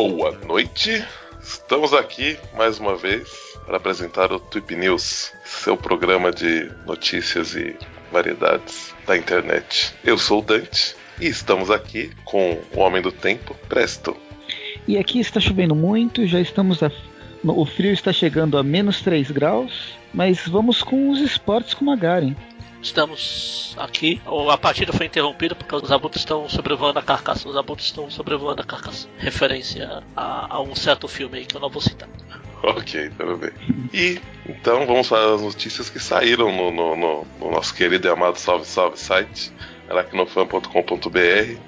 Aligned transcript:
Boa 0.00 0.30
noite. 0.46 1.04
Estamos 1.42 1.92
aqui 1.92 2.38
mais 2.56 2.78
uma 2.78 2.94
vez 2.94 3.28
para 3.66 3.78
apresentar 3.78 4.30
o 4.30 4.38
Tweep 4.38 4.76
News, 4.76 5.32
seu 5.44 5.76
programa 5.76 6.30
de 6.30 6.70
notícias 6.86 7.56
e 7.56 7.76
variedades 8.12 8.94
da 9.04 9.16
internet. 9.16 9.92
Eu 10.04 10.16
sou 10.16 10.38
o 10.38 10.42
Dante 10.42 10.94
e 11.20 11.26
estamos 11.26 11.68
aqui 11.68 12.12
com 12.24 12.60
o 12.72 12.78
Homem 12.78 13.02
do 13.02 13.10
Tempo, 13.10 13.56
Presto. 13.68 14.16
E 14.86 14.96
aqui 14.96 15.18
está 15.18 15.40
chovendo 15.40 15.74
muito, 15.74 16.24
já 16.28 16.40
estamos 16.40 16.80
a... 16.80 16.92
o 17.42 17.66
frio 17.66 17.90
está 17.92 18.12
chegando 18.12 18.56
a 18.56 18.62
menos 18.62 19.00
3 19.00 19.32
graus, 19.32 19.98
mas 20.14 20.46
vamos 20.46 20.80
com 20.80 21.10
os 21.10 21.20
esportes 21.20 21.74
com 21.74 21.84
Magaren. 21.84 22.36
Estamos 22.82 23.74
aqui. 23.76 24.20
A 24.50 24.56
partida 24.56 24.92
foi 24.92 25.06
interrompida 25.06 25.54
porque 25.54 25.74
os 25.74 25.90
abutres 25.90 26.22
estão 26.22 26.48
sobrevoando 26.48 26.98
a 26.98 27.02
carcaça. 27.02 27.48
Os 27.48 27.56
abutres 27.56 27.86
estão 27.86 28.10
sobrevoando 28.10 28.62
a 28.62 28.64
carcaça. 28.64 29.08
Referência 29.18 30.02
a, 30.16 30.54
a 30.54 30.62
um 30.62 30.74
certo 30.74 31.08
filme 31.08 31.38
aí 31.38 31.46
que 31.46 31.56
eu 31.56 31.60
não 31.60 31.68
vou 31.68 31.82
citar. 31.82 32.08
Ok, 32.62 33.10
tudo 33.16 33.36
bem. 33.36 33.50
E 33.92 34.20
então 34.46 34.86
vamos 34.86 35.08
para 35.08 35.34
as 35.34 35.42
notícias 35.42 35.88
que 35.90 35.98
saíram 35.98 36.50
no, 36.54 36.70
no, 36.70 36.96
no, 36.96 37.26
no 37.40 37.50
nosso 37.50 37.74
querido 37.74 38.06
e 38.06 38.10
amado 38.10 38.36
Salve 38.36 38.66
Salve 38.66 38.98
site, 38.98 39.52
aracnofan.com.br. 39.88 41.60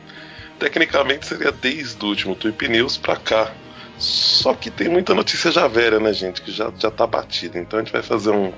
Tecnicamente 0.59 1.27
seria 1.27 1.53
desde 1.53 2.05
o 2.05 2.09
último 2.09 2.34
Tweep 2.34 2.69
News 2.69 2.97
para 2.97 3.17
cá. 3.17 3.53
Só 3.98 4.55
que 4.55 4.70
tem 4.70 4.89
muita 4.89 5.15
notícia 5.15 5.53
já 5.53 5.69
velha, 5.69 6.01
né, 6.01 6.12
gente? 6.12 6.41
Que 6.41 6.51
já, 6.51 6.73
já 6.79 6.91
tá 6.91 7.06
batida. 7.06 7.59
Então 7.59 7.79
a 7.79 7.83
gente 7.83 7.92
vai 7.92 8.03
fazer 8.03 8.31
um, 8.31 8.53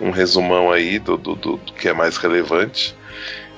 um 0.00 0.10
resumão 0.10 0.70
aí 0.70 0.98
do, 0.98 1.16
do, 1.16 1.34
do, 1.34 1.56
do 1.56 1.72
que 1.72 1.88
é 1.88 1.92
mais 1.92 2.16
relevante 2.16 2.94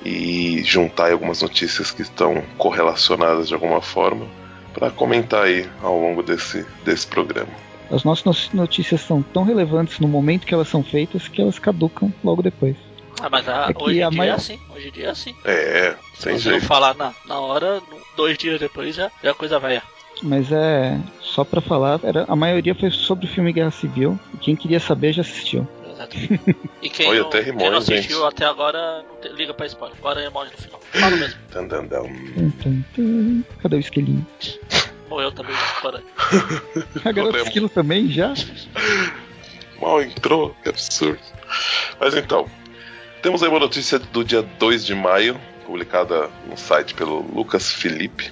e 0.05 0.63
juntar 0.63 1.11
algumas 1.11 1.41
notícias 1.41 1.91
que 1.91 2.01
estão 2.01 2.43
correlacionadas 2.57 3.47
de 3.47 3.53
alguma 3.53 3.81
forma 3.81 4.25
para 4.73 4.91
comentar 4.91 5.43
aí 5.43 5.67
ao 5.81 5.99
longo 5.99 6.21
desse, 6.21 6.65
desse 6.85 7.07
programa. 7.07 7.51
As 7.89 8.03
nossas 8.03 8.51
notícias 8.53 9.01
são 9.01 9.21
tão 9.21 9.43
relevantes 9.43 9.99
no 9.99 10.07
momento 10.07 10.45
que 10.45 10.53
elas 10.53 10.67
são 10.67 10.83
feitas 10.83 11.27
que 11.27 11.41
elas 11.41 11.57
caducam 11.57 12.13
logo 12.23 12.41
depois. 12.41 12.75
Ah, 13.19 13.29
mas 13.29 13.47
a, 13.49 13.71
é 13.71 13.83
hoje 13.83 13.95
em 13.95 14.09
dia 14.09 14.11
maior... 14.11 14.33
é 14.33 14.35
assim. 14.35 14.59
Hoje 14.75 14.87
em 14.89 14.91
dia 14.91 15.05
é 15.07 15.09
assim. 15.09 15.35
É, 15.43 15.95
sem 16.13 16.37
Se 16.37 16.43
jeito. 16.43 16.61
Se 16.61 16.67
falar 16.67 16.95
na, 16.95 17.13
na 17.25 17.39
hora, 17.39 17.81
dois 18.15 18.37
dias 18.37 18.59
depois 18.59 18.95
já, 18.95 19.09
já 19.23 19.31
a 19.31 19.33
coisa 19.33 19.57
vai. 19.57 19.81
Mas 20.21 20.51
é. 20.51 20.99
Só 21.21 21.43
pra 21.43 21.61
falar, 21.61 21.99
era, 22.03 22.25
a 22.27 22.35
maioria 22.35 22.75
foi 22.75 22.91
sobre 22.91 23.25
o 23.25 23.29
filme 23.29 23.53
Guerra 23.53 23.71
Civil. 23.71 24.19
E 24.33 24.37
quem 24.37 24.55
queria 24.55 24.79
saber 24.79 25.13
já 25.13 25.21
assistiu. 25.21 25.67
E 26.81 26.89
quem, 26.89 27.07
Olha, 27.09 27.21
não, 27.21 27.27
até 27.27 27.43
quem 27.43 27.51
rimou, 27.53 27.69
não 27.71 27.77
hein, 27.79 27.83
gente? 27.83 27.93
assistiu 27.95 28.25
até 28.25 28.45
agora, 28.45 29.03
te- 29.21 29.29
liga 29.29 29.53
pra 29.53 29.65
spoiler. 29.65 29.97
Agora 29.97 30.21
é 30.21 30.29
morre 30.29 30.49
no 30.51 30.57
final. 30.61 30.79
Fala 30.91 31.15
mesmo. 31.15 31.39
Tum. 32.93 33.43
Cadê 33.61 33.75
o 33.75 33.79
esquilinho? 33.79 34.25
Morreu 35.09 35.31
também. 35.31 35.55
Para. 35.81 36.01
A 37.03 37.11
garota 37.11 37.39
esquilo 37.39 37.67
também 37.69 38.09
já? 38.09 38.33
Mal 39.81 40.01
entrou, 40.01 40.55
que 40.63 40.69
absurdo. 40.69 41.19
Mas 41.99 42.15
então, 42.15 42.47
temos 43.21 43.41
aí 43.43 43.49
uma 43.49 43.59
notícia 43.59 43.99
do 43.99 44.23
dia 44.23 44.41
2 44.41 44.85
de 44.85 44.95
maio, 44.95 45.39
publicada 45.65 46.29
no 46.49 46.57
site 46.57 46.93
pelo 46.93 47.21
Lucas 47.33 47.71
Felipe, 47.71 48.31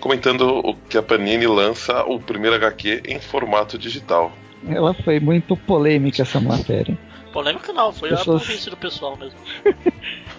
comentando 0.00 0.58
o 0.64 0.74
que 0.74 0.96
a 0.98 1.02
Panini 1.02 1.46
lança 1.46 2.02
o 2.04 2.20
primeiro 2.20 2.56
HQ 2.56 3.02
em 3.06 3.20
formato 3.20 3.78
digital. 3.78 4.32
Ela 4.68 4.94
foi 4.94 5.20
muito 5.20 5.56
polêmica 5.56 6.22
essa 6.22 6.40
matéria. 6.40 6.96
Polêmica 7.32 7.72
não, 7.72 7.92
foi 7.92 8.08
Pessoas- 8.10 8.42
a 8.42 8.46
burrice 8.46 8.70
do 8.70 8.76
pessoal 8.76 9.16
mesmo. 9.16 9.38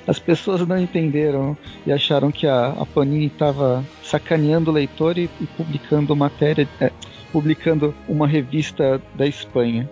As 0.07 0.17
pessoas 0.19 0.65
não 0.65 0.77
entenderam 0.77 1.55
e 1.85 1.91
acharam 1.91 2.31
que 2.31 2.47
a, 2.47 2.67
a 2.69 2.85
Panini 2.85 3.27
estava 3.27 3.83
sacaneando 4.01 4.71
o 4.71 4.73
leitor 4.73 5.17
e, 5.17 5.29
e 5.39 5.45
publicando 5.45 6.15
matéria, 6.15 6.67
é, 6.79 6.91
publicando 7.31 7.93
uma 8.07 8.25
revista 8.25 9.01
da 9.15 9.27
Espanha. 9.27 9.87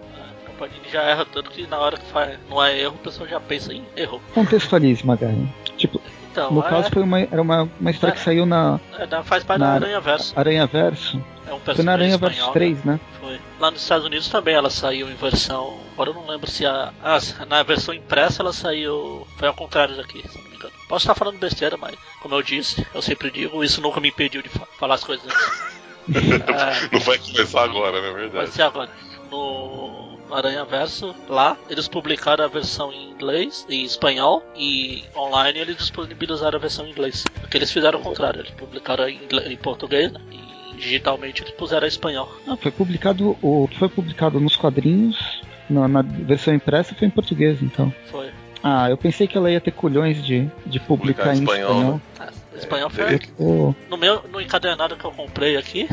A 0.48 0.52
Panini 0.58 0.88
já 0.92 1.04
erra 1.04 1.26
tanto 1.26 1.52
que 1.52 1.68
na 1.68 1.78
hora 1.78 1.98
que 1.98 2.06
faz, 2.12 2.40
não 2.50 2.64
é 2.64 2.80
erro, 2.80 2.96
o 2.96 3.00
pessoal 3.00 3.28
já 3.28 3.40
pensa 3.42 3.74
em 3.74 3.84
erro. 3.98 4.22
Contextualize, 4.34 5.06
Magari. 5.06 5.48
Tipo, 5.78 6.02
Então, 6.36 6.52
no 6.52 6.60
é, 6.66 6.70
caso 6.70 6.90
foi 6.92 7.02
uma, 7.02 7.22
era 7.22 7.42
uma, 7.42 7.70
uma 7.80 7.92
história 7.92 8.14
que 8.14 8.22
saiu 8.22 8.46
na 8.46 8.78
é, 9.00 9.24
faz 9.24 9.44
parte 9.46 9.60
na- 9.62 9.68
da 9.68 9.74
Aranha 9.76 10.02
Verso. 10.02 10.34
Aranha 10.38 10.68
Verso. 10.68 11.18
É 11.48 11.54
um 11.54 11.60
Foi 11.60 11.60
na 11.60 11.60
personagem 11.66 11.94
Aranha 11.94 12.18
Verso 12.18 12.36
espanhol, 12.36 12.54
3, 12.54 12.84
né? 12.84 12.94
né? 12.94 13.00
Foi. 13.22 13.40
Lá 13.60 13.72
nos 13.72 13.82
Estados 13.82 14.06
Unidos 14.06 14.28
também 14.28 14.54
ela 14.56 14.70
saiu 14.70 15.10
em 15.10 15.16
versão. 15.16 15.78
Agora 15.94 16.10
eu 16.10 16.14
não 16.14 16.28
lembro 16.28 16.50
se 16.52 16.66
a. 16.66 16.92
Ah, 17.02 17.18
na 17.48 17.64
versão 17.64 17.94
impressa 17.94 18.42
ela 18.42 18.52
saiu. 18.52 19.26
Foi 19.38 19.48
ao 19.48 19.54
contrário 19.54 19.96
daqui, 19.96 20.22
se 20.28 20.38
não 20.38 20.50
me 20.50 20.56
engano. 20.58 20.74
Posso 20.90 21.04
estar 21.06 21.16
falando 21.16 21.38
besteira, 21.40 21.78
mas 21.78 21.96
como 22.22 22.36
eu 22.36 22.42
disse, 22.44 22.86
eu 22.94 23.02
sempre 23.02 23.32
digo, 23.32 23.64
isso 23.64 23.80
nunca 23.82 24.02
me 24.02 24.10
impediu 24.10 24.42
de 24.42 24.50
fa- 24.50 24.68
falar 24.78 24.96
as 24.96 25.04
coisas 25.06 25.26
antes. 25.26 25.76
É, 26.08 26.90
Não 26.94 27.00
vai 27.00 27.18
começar 27.18 27.64
agora, 27.64 28.00
não 28.00 28.10
é 28.10 28.12
vai 28.12 28.22
verdade? 28.22 28.52
ser 28.52 28.62
agora. 28.62 28.92
No 29.32 30.05
Aranha 30.32 30.66
Verso, 30.66 31.16
lá, 31.30 31.58
eles 31.70 31.88
publicaram 31.88 32.44
a 32.44 32.48
versão 32.48 32.92
em 32.92 33.12
inglês, 33.12 33.66
em 33.70 33.84
espanhol, 33.84 34.44
e 34.56 35.04
online 35.16 35.60
eles 35.60 35.78
disponibilizaram 35.78 36.58
a 36.58 36.62
versão 36.62 36.86
em 36.86 36.92
inglês. 36.92 37.24
Porque 37.40 37.58
eles 37.58 37.72
fizeram 37.72 38.00
o 38.00 38.04
contrário, 38.04 38.42
eles 38.42 38.52
publicaram 38.52 39.08
em, 39.08 39.24
inglês, 39.24 39.52
em 39.52 39.58
português, 39.58 40.12
né? 40.12 40.20
E 40.32 40.78
digitalmente 40.78 41.42
eles 41.42 41.54
puseram 41.54 41.86
em 41.86 41.90
espanhol. 41.90 42.30
Ah, 42.48 42.58
foi 42.58 42.72
publicado 42.72 43.38
o 43.42 43.68
que 43.68 43.78
foi 43.78 43.90
publicado 43.90 44.40
nos 44.40 44.56
quadrinhos 44.56 45.42
na, 45.70 45.88
na 45.88 46.02
versão 46.02 46.54
impressa 46.54 46.96
foi 46.96 47.08
em 47.08 47.12
português, 47.12 47.62
então. 47.62 47.94
Foi. 48.06 48.30
Ah, 48.64 48.90
eu 48.90 48.98
pensei 48.98 49.28
que 49.28 49.38
ela 49.38 49.52
ia 49.52 49.62
ter 49.62 49.72
culhões 49.72 50.24
de, 50.24 50.50
de 50.66 50.80
publicar 50.80 51.32
Publicar 51.32 51.36
em 51.36 51.40
espanhol, 51.40 51.72
espanhol. 51.72 52.02
Ah, 52.20 52.30
espanhol 52.58 52.92
É, 52.98 53.08
foi. 53.08 53.20
Pô, 53.38 53.76
No 53.90 53.98
meu, 53.98 54.24
no 54.32 54.42
encadernado 54.42 54.96
que 54.96 55.06
eu 55.06 55.12
comprei 55.12 55.58
aqui, 55.58 55.88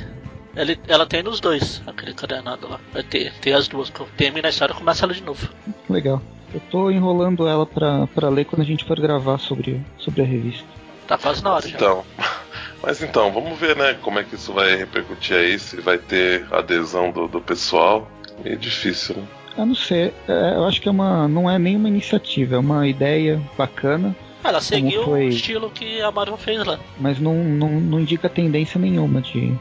ele, 0.56 0.78
ela 0.88 1.06
tem 1.06 1.22
nos 1.22 1.40
dois, 1.40 1.82
aquele 1.86 2.12
encadernado 2.12 2.68
lá. 2.68 2.78
Vai 2.92 3.02
ter, 3.02 3.32
tem 3.40 3.52
as 3.52 3.68
duas. 3.68 3.90
Que 3.90 4.00
eu 4.00 4.08
termino 4.16 4.46
a 4.46 4.50
história 4.50 4.72
e 4.72 4.76
começa 4.76 5.04
ela 5.04 5.14
de 5.14 5.22
novo. 5.22 5.48
legal. 5.88 6.22
Eu 6.52 6.60
tô 6.70 6.90
enrolando 6.90 7.48
ela 7.48 7.64
pra, 7.64 8.06
pra 8.08 8.28
ler 8.28 8.44
quando 8.44 8.60
a 8.60 8.64
gente 8.64 8.84
for 8.84 9.00
gravar 9.00 9.38
sobre, 9.38 9.80
sobre 9.98 10.20
a 10.20 10.24
revista. 10.24 10.66
Tá 11.06 11.16
quase 11.16 11.42
na 11.42 11.54
hora 11.54 11.66
já. 11.66 11.76
Então, 11.76 12.04
mas 12.82 13.02
então, 13.02 13.32
vamos 13.32 13.58
ver, 13.58 13.74
né, 13.76 13.94
como 14.02 14.18
é 14.18 14.24
que 14.24 14.34
isso 14.34 14.52
vai 14.52 14.76
repercutir 14.76 15.34
aí, 15.36 15.58
se 15.58 15.80
vai 15.80 15.96
ter 15.96 16.46
adesão 16.52 17.10
do, 17.10 17.26
do 17.26 17.40
pessoal. 17.40 18.06
Meio 18.44 18.58
difícil, 18.58 19.16
né? 19.16 19.24
Eu 19.56 19.66
não 19.66 19.74
sei, 19.74 20.12
é, 20.28 20.54
eu 20.56 20.64
acho 20.64 20.80
que 20.80 20.88
é 20.88 20.90
uma, 20.90 21.28
não 21.28 21.50
é 21.50 21.58
nenhuma 21.58 21.86
iniciativa, 21.88 22.56
é 22.56 22.58
uma 22.58 22.86
ideia 22.86 23.40
bacana, 23.56 24.16
Ela 24.42 24.62
seguiu 24.62 25.04
foi? 25.04 25.26
o 25.26 25.28
estilo 25.28 25.68
que 25.70 26.00
a 26.00 26.10
Marvel 26.10 26.38
fez 26.38 26.64
lá. 26.64 26.78
mas 26.98 27.18
não, 27.18 27.34
não, 27.34 27.68
não 27.68 28.00
indica 28.00 28.30
tendência 28.30 28.80
nenhuma 28.80 29.20
de, 29.20 29.54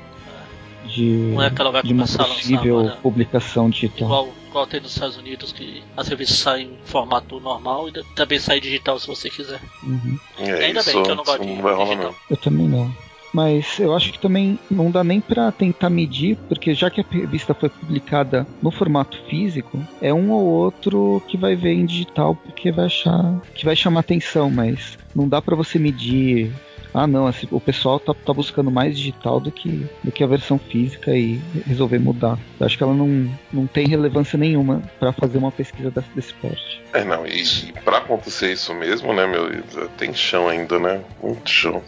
de, 0.85 1.31
Não 1.33 1.41
é 1.41 1.49
de 1.49 1.93
uma 1.93 2.01
lançar 2.03 2.25
possível 2.25 2.79
agora. 2.79 2.97
publicação 2.97 3.69
digital. 3.69 4.07
Igual, 4.07 4.29
igual 4.49 4.67
tem 4.67 4.79
nos 4.81 4.93
Estados 4.93 5.17
Unidos, 5.17 5.51
que 5.51 5.83
as 5.95 6.07
revistas 6.07 6.37
saem 6.39 6.67
em 6.67 6.77
formato 6.85 7.39
normal 7.39 7.89
e 7.89 8.03
também 8.15 8.39
sai 8.39 8.59
digital 8.59 8.99
se 8.99 9.07
você 9.07 9.29
quiser. 9.29 9.61
Uhum. 9.83 10.17
É 10.39 10.65
Ainda 10.65 10.79
isso, 10.79 10.93
bem 10.93 11.03
que 11.03 11.11
eu 11.11 11.15
não 11.15 11.23
gosto 11.23 11.41
de 11.45 11.47
não 11.53 11.61
vai 11.61 11.73
rolar 11.73 11.85
digital. 11.89 12.11
não. 12.11 12.17
Eu 12.29 12.37
também 12.37 12.67
não. 12.67 12.95
Mas 13.33 13.79
eu 13.79 13.95
acho 13.95 14.11
que 14.11 14.19
também 14.19 14.59
não 14.69 14.91
dá 14.91 15.05
nem 15.05 15.21
pra 15.21 15.53
tentar 15.53 15.89
medir, 15.89 16.37
porque 16.49 16.73
já 16.73 16.89
que 16.89 16.99
a 16.99 17.05
revista 17.09 17.53
foi 17.53 17.69
publicada 17.69 18.45
no 18.61 18.69
formato 18.71 19.17
físico, 19.29 19.79
é 20.01 20.13
um 20.13 20.31
ou 20.31 20.43
outro 20.43 21.23
que 21.29 21.37
vai 21.37 21.55
ver 21.55 21.71
em 21.71 21.85
digital 21.85 22.35
porque 22.35 22.73
vai 22.73 22.87
achar 22.87 23.39
que 23.55 23.63
vai 23.63 23.73
chamar 23.73 24.01
atenção, 24.01 24.51
mas 24.51 24.97
não 25.15 25.29
dá 25.29 25.41
pra 25.41 25.55
você 25.55 25.79
medir. 25.79 26.51
Ah, 26.93 27.07
não, 27.07 27.29
esse- 27.29 27.47
o 27.51 27.59
pessoal 27.59 27.99
tá, 27.99 28.13
tá 28.13 28.33
buscando 28.33 28.69
mais 28.69 28.97
digital 28.97 29.39
do 29.39 29.51
que, 29.51 29.85
do 30.03 30.11
que 30.11 30.23
a 30.23 30.27
versão 30.27 30.59
física 30.59 31.15
e 31.15 31.39
resolver 31.65 31.99
mudar. 31.99 32.37
Eu 32.59 32.65
acho 32.65 32.77
que 32.77 32.83
ela 32.83 32.93
não, 32.93 33.29
não 33.51 33.65
tem 33.67 33.87
relevância 33.87 34.37
nenhuma 34.37 34.81
pra 34.99 35.13
fazer 35.13 35.37
uma 35.37 35.51
pesquisa 35.51 35.89
desse, 35.89 36.09
desse 36.13 36.33
porte. 36.35 36.81
É, 36.93 37.03
não, 37.05 37.25
e, 37.25 37.41
e 37.41 37.73
pra 37.85 37.99
acontecer 37.99 38.51
isso 38.51 38.73
mesmo, 38.73 39.13
né, 39.13 39.25
meu, 39.25 39.49
tem 39.97 40.13
chão 40.13 40.47
ainda, 40.49 40.77
né? 40.79 41.01
Muito 41.23 41.49
chão. 41.49 41.81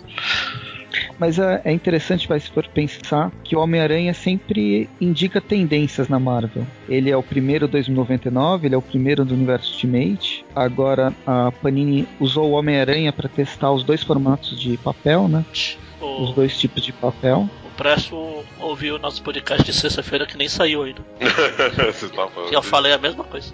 Mas 1.19 1.39
é, 1.39 1.61
é 1.65 1.71
interessante, 1.71 2.27
vai, 2.27 2.39
se 2.39 2.49
for 2.49 2.67
pensar, 2.67 3.31
que 3.43 3.55
o 3.55 3.59
Homem-Aranha 3.59 4.13
sempre 4.13 4.89
indica 5.01 5.39
tendências 5.41 6.07
na 6.07 6.19
Marvel. 6.19 6.65
Ele 6.87 7.09
é 7.09 7.17
o 7.17 7.23
primeiro 7.23 7.67
2099, 7.67 8.67
ele 8.67 8.75
é 8.75 8.77
o 8.77 8.81
primeiro 8.81 9.23
do 9.25 9.33
universo 9.33 9.73
Ultimate. 9.73 10.45
Agora 10.55 11.13
a 11.25 11.51
Panini 11.51 12.07
usou 12.19 12.49
o 12.49 12.53
Homem-Aranha 12.53 13.11
para 13.11 13.27
testar 13.29 13.71
os 13.71 13.83
dois 13.83 14.03
formatos 14.03 14.59
de 14.59 14.77
papel, 14.77 15.27
né? 15.27 15.45
Os 16.01 16.31
dois 16.33 16.57
tipos 16.57 16.83
de 16.83 16.91
papel. 16.91 17.49
o 17.65 17.69
Presto 17.77 18.43
ouviu 18.59 18.95
o 18.95 18.99
nosso 18.99 19.21
podcast 19.23 19.63
de 19.63 19.73
sexta-feira 19.73 20.25
que 20.25 20.37
nem 20.37 20.47
saiu 20.47 20.83
ainda. 20.83 21.01
Você 21.91 22.07
tá 22.09 22.27
falando. 22.27 22.51
E 22.51 22.53
eu 22.55 22.61
falei 22.61 22.93
a 22.93 22.97
mesma 22.97 23.23
coisa. 23.23 23.53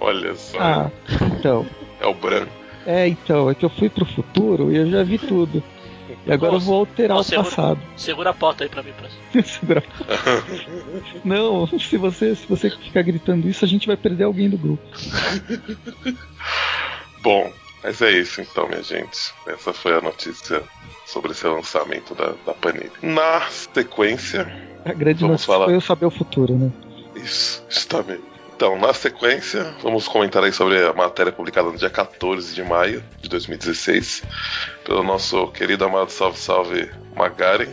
Olha 0.00 0.34
só, 0.34 0.58
Ah, 0.58 0.90
então. 1.38 1.64
é 2.00 2.06
o 2.06 2.14
branco. 2.14 2.50
É, 2.86 3.08
então, 3.08 3.50
é 3.50 3.54
que 3.54 3.64
eu 3.64 3.70
fui 3.70 3.88
pro 3.88 4.04
futuro 4.04 4.70
e 4.72 4.76
eu 4.76 4.88
já 4.90 5.02
vi 5.02 5.18
tudo. 5.18 5.62
E 6.26 6.32
agora 6.32 6.54
eu 6.54 6.60
vou 6.60 6.76
alterar 6.80 7.16
o 7.16 7.20
Nossa, 7.20 7.34
vou- 7.36 7.44
passado. 7.44 7.80
Segura 7.96 8.30
a 8.30 8.34
porta 8.34 8.64
aí 8.64 8.70
pra 8.70 8.82
mim. 8.82 8.92
Segura. 9.44 9.82
Não, 11.24 11.66
se 11.78 11.96
você, 11.96 12.34
se 12.34 12.46
você 12.46 12.70
ficar 12.70 13.02
gritando 13.02 13.48
isso, 13.48 13.64
a 13.64 13.68
gente 13.68 13.86
vai 13.86 13.96
perder 13.96 14.24
alguém 14.24 14.50
do 14.50 14.58
grupo. 14.58 14.82
Bom, 17.22 17.52
Mas 17.82 18.00
é 18.02 18.10
isso 18.10 18.40
então, 18.40 18.68
minha 18.68 18.82
gente. 18.82 19.32
Essa 19.46 19.72
foi 19.72 19.96
a 19.96 20.00
notícia 20.00 20.62
sobre 21.06 21.32
esse 21.32 21.46
lançamento 21.46 22.14
da, 22.14 22.34
da 22.44 22.52
Panini. 22.54 22.90
Na 23.02 23.42
sequência. 23.48 24.42
A 24.84 24.92
grande 24.92 25.20
Vamos 25.20 25.32
notícia 25.34 25.52
falar. 25.52 25.66
foi 25.66 25.74
eu 25.76 25.80
saber 25.80 26.06
o 26.06 26.10
futuro, 26.10 26.56
né? 26.58 26.72
Isso, 27.14 27.64
justamente. 27.68 28.22
Então, 28.56 28.78
na 28.78 28.94
sequência, 28.94 29.74
vamos 29.82 30.08
comentar 30.08 30.42
aí 30.42 30.50
sobre 30.50 30.82
a 30.82 30.94
matéria 30.94 31.30
publicada 31.30 31.70
no 31.70 31.76
dia 31.76 31.90
14 31.90 32.54
de 32.54 32.62
maio 32.62 33.04
de 33.20 33.28
2016 33.28 34.22
pelo 34.82 35.02
nosso 35.02 35.48
querido 35.48 35.84
amado 35.84 36.10
Salve 36.10 36.38
Salve 36.38 36.90
Magaren 37.14 37.68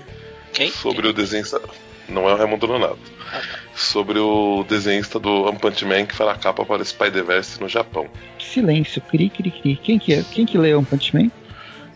Quem? 0.51 0.69
sobre 0.69 1.07
o 1.07 1.13
desenhista. 1.13 1.61
Não 2.09 2.27
é 2.27 2.33
o 2.33 2.35
Raimundo 2.35 2.67
Nonato. 2.67 2.99
Ah, 3.31 3.37
tá. 3.39 3.59
Sobre 3.73 4.19
o 4.19 4.65
desenhista 4.67 5.17
do 5.21 5.43
One 5.43 5.57
Punch 5.57 5.85
Man 5.85 6.05
que 6.05 6.15
fará 6.15 6.33
a 6.33 6.37
capa 6.37 6.65
para 6.65 6.83
Spider-Verse 6.83 7.61
no 7.61 7.69
Japão. 7.69 8.09
Silêncio, 8.37 9.01
cri, 9.03 9.29
cri, 9.29 9.51
cri. 9.51 9.77
Quem 9.77 9.97
que 9.97 10.13
é? 10.13 10.21
Quem 10.33 10.45
que 10.45 10.57
lê 10.57 10.75
One 10.75 10.85
Punch 10.85 11.15
Man? 11.15 11.31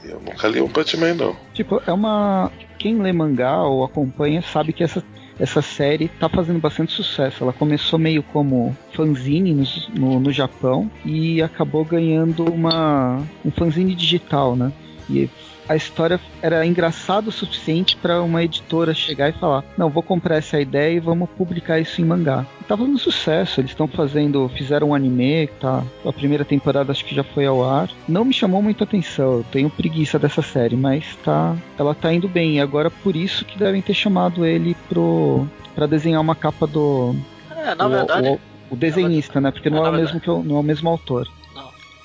Eu 0.05 0.21
nunca 0.21 0.47
li 0.47 0.61
One 0.61 0.71
Punch 0.71 0.95
Man, 0.95 1.13
não. 1.15 1.35
Tipo, 1.53 1.81
é 1.85 1.91
uma. 1.91 2.49
Quem 2.79 3.01
lê 3.01 3.11
mangá 3.11 3.63
ou 3.63 3.83
acompanha 3.83 4.41
sabe 4.41 4.71
que 4.71 4.81
essa, 4.81 5.03
essa 5.39 5.61
série 5.61 6.07
tá 6.07 6.27
fazendo 6.27 6.59
bastante 6.59 6.91
sucesso. 6.93 7.43
Ela 7.43 7.53
começou 7.53 7.99
meio 7.99 8.23
como 8.23 8.75
fanzine 8.93 9.53
no, 9.53 9.63
no, 9.93 10.19
no 10.19 10.31
Japão 10.31 10.89
e 11.05 11.41
acabou 11.41 11.85
ganhando 11.85 12.45
uma 12.45 13.23
um 13.45 13.51
fanzine 13.51 13.93
digital, 13.95 14.55
né? 14.55 14.71
E 15.09 15.29
a 15.67 15.75
história 15.75 16.19
era 16.41 16.65
engraçada 16.65 17.29
o 17.29 17.31
suficiente 17.31 17.97
para 17.97 18.21
uma 18.21 18.43
editora 18.43 18.93
chegar 18.93 19.29
e 19.29 19.33
falar: 19.33 19.63
Não, 19.77 19.89
vou 19.89 20.01
comprar 20.01 20.37
essa 20.37 20.59
ideia 20.59 20.95
e 20.95 20.99
vamos 20.99 21.29
publicar 21.31 21.79
isso 21.79 22.01
em 22.01 22.05
mangá. 22.05 22.45
E 22.61 22.63
fazendo 22.63 22.97
sucesso, 22.97 23.59
eles 23.59 23.71
estão 23.71 23.87
fazendo, 23.87 24.49
fizeram 24.49 24.89
um 24.89 24.95
anime, 24.95 25.47
tá? 25.59 25.83
A 26.05 26.13
primeira 26.13 26.45
temporada 26.45 26.91
acho 26.91 27.05
que 27.05 27.15
já 27.15 27.23
foi 27.23 27.45
ao 27.45 27.63
ar. 27.63 27.89
Não 28.07 28.23
me 28.23 28.33
chamou 28.33 28.61
muita 28.61 28.83
atenção, 28.83 29.37
eu 29.37 29.45
tenho 29.51 29.69
preguiça 29.69 30.17
dessa 30.17 30.41
série, 30.41 30.75
mas 30.75 31.17
tá, 31.23 31.55
ela 31.77 31.93
tá 31.93 32.13
indo 32.13 32.27
bem. 32.27 32.55
E 32.55 32.59
agora 32.59 32.89
por 32.89 33.15
isso 33.15 33.43
que 33.43 33.57
devem 33.57 33.81
ter 33.81 33.93
chamado 33.93 34.45
ele 34.45 34.75
pro 34.87 35.47
para 35.75 35.85
desenhar 35.85 36.21
uma 36.21 36.33
capa 36.35 36.65
do 36.65 37.15
É, 37.55 37.75
na 37.75 37.85
o, 37.85 37.89
verdade. 37.89 38.27
o, 38.29 38.39
o 38.71 38.75
desenhista, 38.75 39.39
né? 39.39 39.51
Porque 39.51 39.69
não 39.69 39.83
na 39.83 39.89
é 39.89 39.91
o 39.91 39.93
mesmo 39.93 40.19
que 40.19 40.29
o, 40.29 40.41
não 40.43 40.57
é 40.57 40.59
o 40.59 40.63
mesmo 40.63 40.89
autor. 40.89 41.27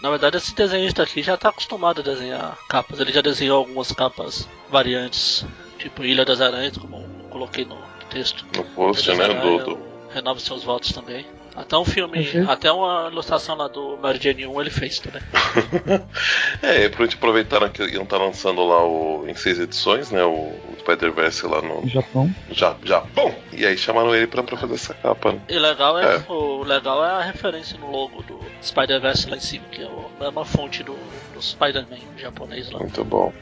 Na 0.03 0.11
verdade, 0.11 0.37
esse 0.37 0.53
desenhista 0.55 1.03
aqui 1.03 1.23
já 1.23 1.37
tá 1.37 1.49
acostumado 1.51 2.01
a 2.01 2.05
desenhar 2.05 2.59
capas. 2.69 2.99
Ele 2.99 3.13
já 3.13 3.21
desenhou 3.23 3.59
algumas 3.59 3.93
capas 3.93 4.49
variantes, 4.69 5.47
tipo 5.79 6.03
Ilha 6.03 6.25
das 6.25 6.41
Aranhas, 6.41 6.77
como 6.77 6.97
eu 6.97 7.29
coloquei 7.31 7.65
no 7.65 7.79
texto. 8.11 8.45
No 8.57 8.65
post, 8.65 9.09
né? 9.15 9.29
Do, 9.29 9.59
do- 9.65 9.93
Renove 10.11 10.41
seus 10.41 10.65
votos 10.65 10.93
também. 10.93 11.25
Até 11.55 11.77
um 11.77 11.85
filme, 11.85 12.19
Uhum. 12.35 12.51
até 12.51 12.73
uma 12.73 13.09
ilustração 13.13 13.55
lá 13.57 13.69
do 13.69 13.99
Mary 13.99 14.19
Jane 14.21 14.47
1 14.47 14.61
ele 14.61 14.71
fez 14.71 14.99
também. 14.99 15.21
É, 16.63 16.89
pra 16.89 17.05
gente 17.05 17.17
aproveitaram 17.17 17.69
que 17.69 17.83
iam 17.83 18.05
estar 18.05 18.17
lançando 18.19 18.65
lá 18.65 18.85
o, 18.87 19.25
em 19.29 19.35
seis 19.35 19.59
edições, 19.59 20.11
né? 20.11 20.23
O, 20.25 20.31
o 20.31 20.75
Spider-Verse 20.81 21.47
lá 21.47 21.61
no 21.61 21.87
Japão. 21.89 22.31
Ja- 22.51 22.77
Japão. 22.85 23.35
E 23.53 23.67
aí 23.67 23.77
chamaram 23.77 24.15
ele 24.15 24.27
pra, 24.27 24.43
pra 24.43 24.57
fazer 24.57 24.75
essa 24.75 24.95
capa, 24.95 25.33
né? 25.33 25.41
E 25.49 25.59
legal 25.59 25.99
é, 25.99 26.17
É. 26.17 26.25
o 26.33 26.63
legal 26.63 27.05
é 27.05 27.11
a 27.11 27.21
referência 27.21 27.77
no 27.79 27.91
logo 27.91 28.23
do 28.23 28.41
Spider-Verse 28.63 29.29
lá 29.29 29.37
em 29.37 29.41
cima, 29.41 29.65
que 29.71 29.83
é 29.83 29.87
a 29.87 30.25
mesma 30.25 30.45
fonte 30.45 30.83
do, 30.83 30.97
do 31.35 31.43
Spider-Man 31.43 31.99
japonês 32.17 32.71
lá. 32.71 32.79
Muito 32.79 33.05
bom. 33.05 33.33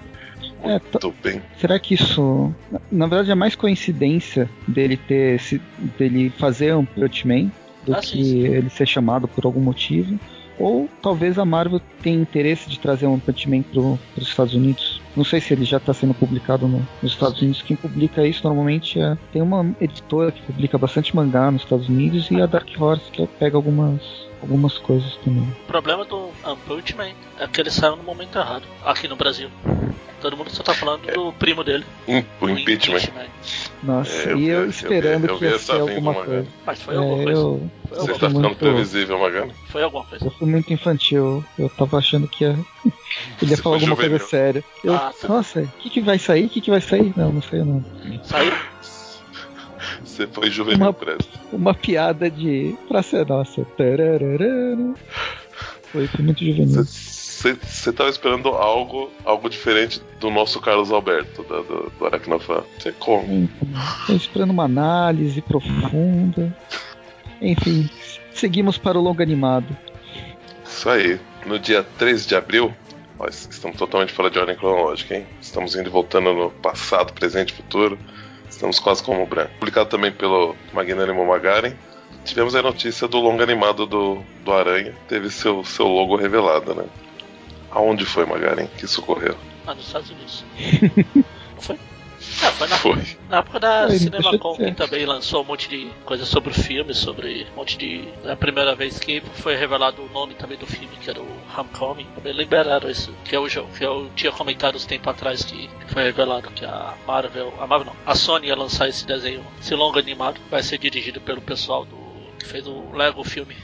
É, 0.64 0.78
tá- 0.78 0.98
Muito 1.02 1.14
bem. 1.22 1.42
Será 1.58 1.78
que 1.78 1.94
isso. 1.94 2.54
Na, 2.70 2.80
na 2.90 3.06
verdade 3.06 3.30
é 3.30 3.34
mais 3.34 3.54
coincidência 3.54 4.48
dele 4.66 4.96
ter. 4.96 5.38
Se, 5.40 5.58
dele 5.98 6.30
fazer 6.38 6.74
um 6.74 6.86
Man 7.24 7.50
do 7.84 7.94
Ah, 7.94 8.00
que 8.00 8.06
sim, 8.06 8.22
sim. 8.24 8.38
ele 8.46 8.70
ser 8.70 8.86
chamado 8.86 9.26
por 9.28 9.44
algum 9.44 9.60
motivo. 9.60 10.18
Ou 10.58 10.90
talvez 11.00 11.38
a 11.38 11.44
Marvel 11.46 11.80
tenha 12.02 12.20
interesse 12.20 12.68
de 12.68 12.78
trazer 12.78 13.06
um 13.06 13.12
Man 13.12 13.62
para 13.62 13.80
os 14.22 14.28
Estados 14.28 14.52
Unidos. 14.52 15.00
Não 15.16 15.24
sei 15.24 15.40
se 15.40 15.54
ele 15.54 15.64
já 15.64 15.78
está 15.78 15.94
sendo 15.94 16.12
publicado 16.12 16.68
no- 16.68 16.86
nos 17.02 17.12
Estados 17.12 17.40
Unidos. 17.40 17.62
Quem 17.62 17.76
publica 17.76 18.26
isso 18.26 18.42
normalmente 18.44 19.00
é. 19.00 19.16
Tem 19.32 19.40
uma 19.40 19.74
editora 19.80 20.30
que 20.30 20.42
publica 20.42 20.76
bastante 20.76 21.16
mangá 21.16 21.50
nos 21.50 21.62
Estados 21.62 21.88
Unidos 21.88 22.30
e 22.30 22.42
a 22.42 22.44
Dark 22.46 22.68
Horse 22.78 23.10
que 23.10 23.26
pega 23.38 23.56
algumas, 23.56 24.02
algumas 24.42 24.76
coisas 24.76 25.16
também. 25.24 25.42
O 25.64 25.66
problema 25.66 26.04
do 26.04 26.28
Unpunchman 26.46 27.14
é 27.38 27.46
que 27.48 27.58
ele 27.58 27.70
saiu 27.70 27.96
no 27.96 28.02
momento 28.02 28.36
errado, 28.38 28.64
aqui 28.84 29.08
no 29.08 29.16
Brasil. 29.16 29.48
Todo 30.20 30.36
mundo 30.36 30.50
só 30.50 30.62
tá 30.62 30.74
falando 30.74 31.10
do 31.10 31.32
primo 31.32 31.64
dele, 31.64 31.86
Im- 32.06 32.22
o 32.38 32.44
o 32.44 32.50
impeachment. 32.50 33.00
Nossa, 33.82 34.12
É, 34.12 34.32
eu 34.32 34.36
e 34.36 34.40
vi- 34.40 34.48
eu 34.48 34.60
eu 34.64 34.68
esperando 34.68 35.22
vi- 35.22 35.28
eu 35.28 35.38
que 35.38 35.44
ia 35.46 35.74
alguma 35.80 36.14
coisa. 36.14 36.46
Mas 36.66 36.82
foi 36.82 36.94
É, 36.94 36.98
alguma 36.98 37.24
coisa. 37.24 37.40
eu, 37.40 37.70
Foi 37.88 37.98
Você 37.98 38.06
tá 38.06 38.06
coisa. 38.12 38.14
ficando 38.28 38.40
muito- 38.40 38.58
previsível, 38.58 39.18
Magano? 39.18 39.52
Foi 39.68 39.82
alguma 39.82 40.04
coisa. 40.04 40.24
eu 40.24 40.30
fui 40.32 40.48
muito 40.48 40.72
infantil. 40.72 41.44
Eu 41.58 41.68
tava 41.70 41.98
achando 41.98 42.28
que 42.28 42.44
ia, 42.44 42.58
ele 43.42 43.50
ia 43.50 43.56
falar 43.56 43.76
alguma 43.76 43.96
coisa 43.96 44.10
juvenil. 44.10 44.28
séria. 44.28 44.64
Eu, 44.84 44.94
Ah, 44.94 45.12
nossa, 45.28 45.60
o 45.62 45.66
que, 45.82 45.90
que 45.90 46.00
vai 46.00 46.18
sair? 46.18 46.44
O 46.46 46.48
que, 46.50 46.60
que 46.60 46.70
vai 46.70 46.80
sair? 46.80 47.12
Não, 47.16 47.32
não 47.32 47.42
saiu 47.42 47.64
não. 47.64 47.84
Saiu? 48.22 48.52
Você 50.04 50.26
foi 50.26 50.50
juvenil, 50.50 50.78
Uma- 50.84 50.92
Presto. 50.92 51.38
Uma 51.52 51.74
piada 51.74 52.30
de 52.30 52.76
pra 52.88 53.02
ser 53.02 53.26
nossa. 53.26 53.64
Tarararara. 53.76 54.94
Foi, 55.90 56.06
foi 56.06 56.24
muito 56.24 56.44
juvenil. 56.44 56.68
Você 56.84 56.84
tava 57.96 58.10
esperando 58.10 58.48
algo, 58.50 59.10
algo 59.24 59.48
diferente 59.48 60.00
do 60.18 60.30
nosso 60.30 60.60
Carlos 60.60 60.90
Alberto, 60.90 61.42
da- 61.44 61.62
do, 61.62 61.92
do 61.98 62.06
Aracnofan. 62.06 62.62
Você 62.78 62.92
come. 62.92 63.48
Então, 63.62 63.68
tô 64.06 64.12
esperando 64.14 64.50
uma 64.50 64.64
análise 64.64 65.40
profunda. 65.40 66.54
Enfim, 67.40 67.88
seguimos 68.34 68.76
para 68.78 68.98
o 68.98 69.02
longo 69.02 69.22
animado. 69.22 69.76
Isso 70.64 70.88
aí. 70.88 71.18
No 71.46 71.58
dia 71.58 71.82
13 71.98 72.28
de 72.28 72.36
abril, 72.36 72.74
nós 73.18 73.48
estamos 73.50 73.76
totalmente 73.78 74.12
fora 74.12 74.30
de 74.30 74.38
ordem 74.38 74.56
cronológica, 74.56 75.14
hein? 75.16 75.26
Estamos 75.40 75.74
indo 75.74 75.86
e 75.88 75.90
voltando 75.90 76.32
no 76.34 76.50
passado, 76.50 77.12
presente 77.14 77.50
e 77.54 77.56
futuro. 77.56 77.98
Estamos 78.48 78.78
quase 78.78 79.02
como 79.02 79.22
o 79.22 79.26
branco. 79.26 79.52
Publicado 79.58 79.88
também 79.88 80.12
pelo 80.12 80.54
Magnânimo 80.72 81.24
Magaren. 81.26 81.72
Tivemos 82.24 82.54
a 82.54 82.60
notícia 82.62 83.08
do 83.08 83.18
longo 83.18 83.42
animado 83.42 83.86
do, 83.86 84.18
do 84.44 84.52
Aranha. 84.52 84.94
Teve 85.08 85.30
seu, 85.30 85.64
seu 85.64 85.86
logo 85.86 86.16
revelado, 86.16 86.74
né? 86.74 86.84
Aonde 87.70 88.04
foi, 88.04 88.26
Magaren, 88.26 88.66
que 88.66 88.84
isso 88.84 89.00
ocorreu? 89.00 89.36
Ah, 89.66 89.74
nos 89.74 89.86
Estados 89.86 90.10
Unidos. 90.10 90.44
Não 91.54 91.60
foi? 91.60 91.78
Ah, 92.42 92.50
foi 92.52 92.68
na, 92.68 92.76
Foi. 92.76 93.16
na 93.30 93.38
época 93.38 93.58
da 93.60 93.86
Foi, 93.88 93.98
Cinema 93.98 94.22
deixa 94.22 94.30
de 94.32 94.38
Com, 94.38 94.54
ser. 94.54 94.64
que 94.66 94.72
também 94.72 95.06
lançou 95.06 95.42
um 95.42 95.46
monte 95.46 95.68
de 95.70 95.90
coisa 96.04 96.24
sobre 96.26 96.50
o 96.50 96.54
filme, 96.54 96.92
sobre 96.94 97.46
um 97.52 97.56
monte 97.56 97.78
de. 97.78 98.04
É 98.24 98.32
a 98.32 98.36
primeira 98.36 98.74
vez 98.74 98.98
que 98.98 99.22
foi 99.36 99.56
revelado 99.56 100.02
o 100.02 100.08
nome 100.10 100.34
também 100.34 100.58
do 100.58 100.66
filme, 100.66 100.88
que 101.00 101.08
era 101.08 101.20
o 101.20 101.26
Homecoming. 101.56 102.06
Também 102.14 102.32
liberaram 102.34 102.90
isso, 102.90 103.14
que 103.24 103.34
eu, 103.34 103.48
já- 103.48 103.62
que 103.62 103.84
eu 103.84 104.10
tinha 104.14 104.30
comentado 104.32 104.76
uns 104.76 104.84
tempo 104.84 105.08
atrás 105.08 105.42
que 105.44 105.68
foi 105.88 106.02
revelado 106.02 106.50
que 106.50 106.64
a 106.64 106.94
Marvel. 107.06 107.54
A 107.58 107.66
Marvel 107.66 107.86
não, 107.94 107.96
a 108.04 108.14
Sony 108.14 108.48
ia 108.48 108.56
lançar 108.56 108.86
esse 108.88 109.06
desenho, 109.06 109.44
esse 109.58 109.74
longo 109.74 109.98
animado, 109.98 110.38
vai 110.50 110.62
ser 110.62 110.76
dirigido 110.78 111.20
pelo 111.22 111.40
pessoal 111.40 111.86
do. 111.86 111.96
que 112.38 112.46
fez 112.46 112.66
o 112.66 112.90
Lego 112.92 113.24
filme. 113.24 113.56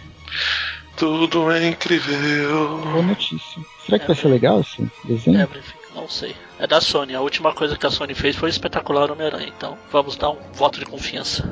Tudo 0.97 1.51
é 1.53 1.69
incrível. 1.69 2.79
Boa 2.79 3.03
notícia. 3.03 3.63
Será 3.85 3.99
que 3.99 4.07
vai 4.07 4.17
ser 4.17 4.29
legal 4.29 4.61
esse 4.61 4.91
desenho? 5.05 5.41
Everything, 5.41 5.75
não 5.95 6.09
sei. 6.09 6.35
É 6.59 6.67
da 6.67 6.81
Sony, 6.81 7.15
a 7.15 7.21
última 7.21 7.53
coisa 7.53 7.77
que 7.77 7.87
a 7.87 7.91
Sony 7.91 8.15
fez 8.15 8.35
foi 8.35 8.49
espetacular 8.49 9.11
Homem-Aranha, 9.11 9.53
então 9.55 9.77
vamos 9.93 10.17
dar 10.17 10.31
um 10.31 10.39
voto 10.55 10.79
de 10.79 10.87
confiança. 10.87 11.45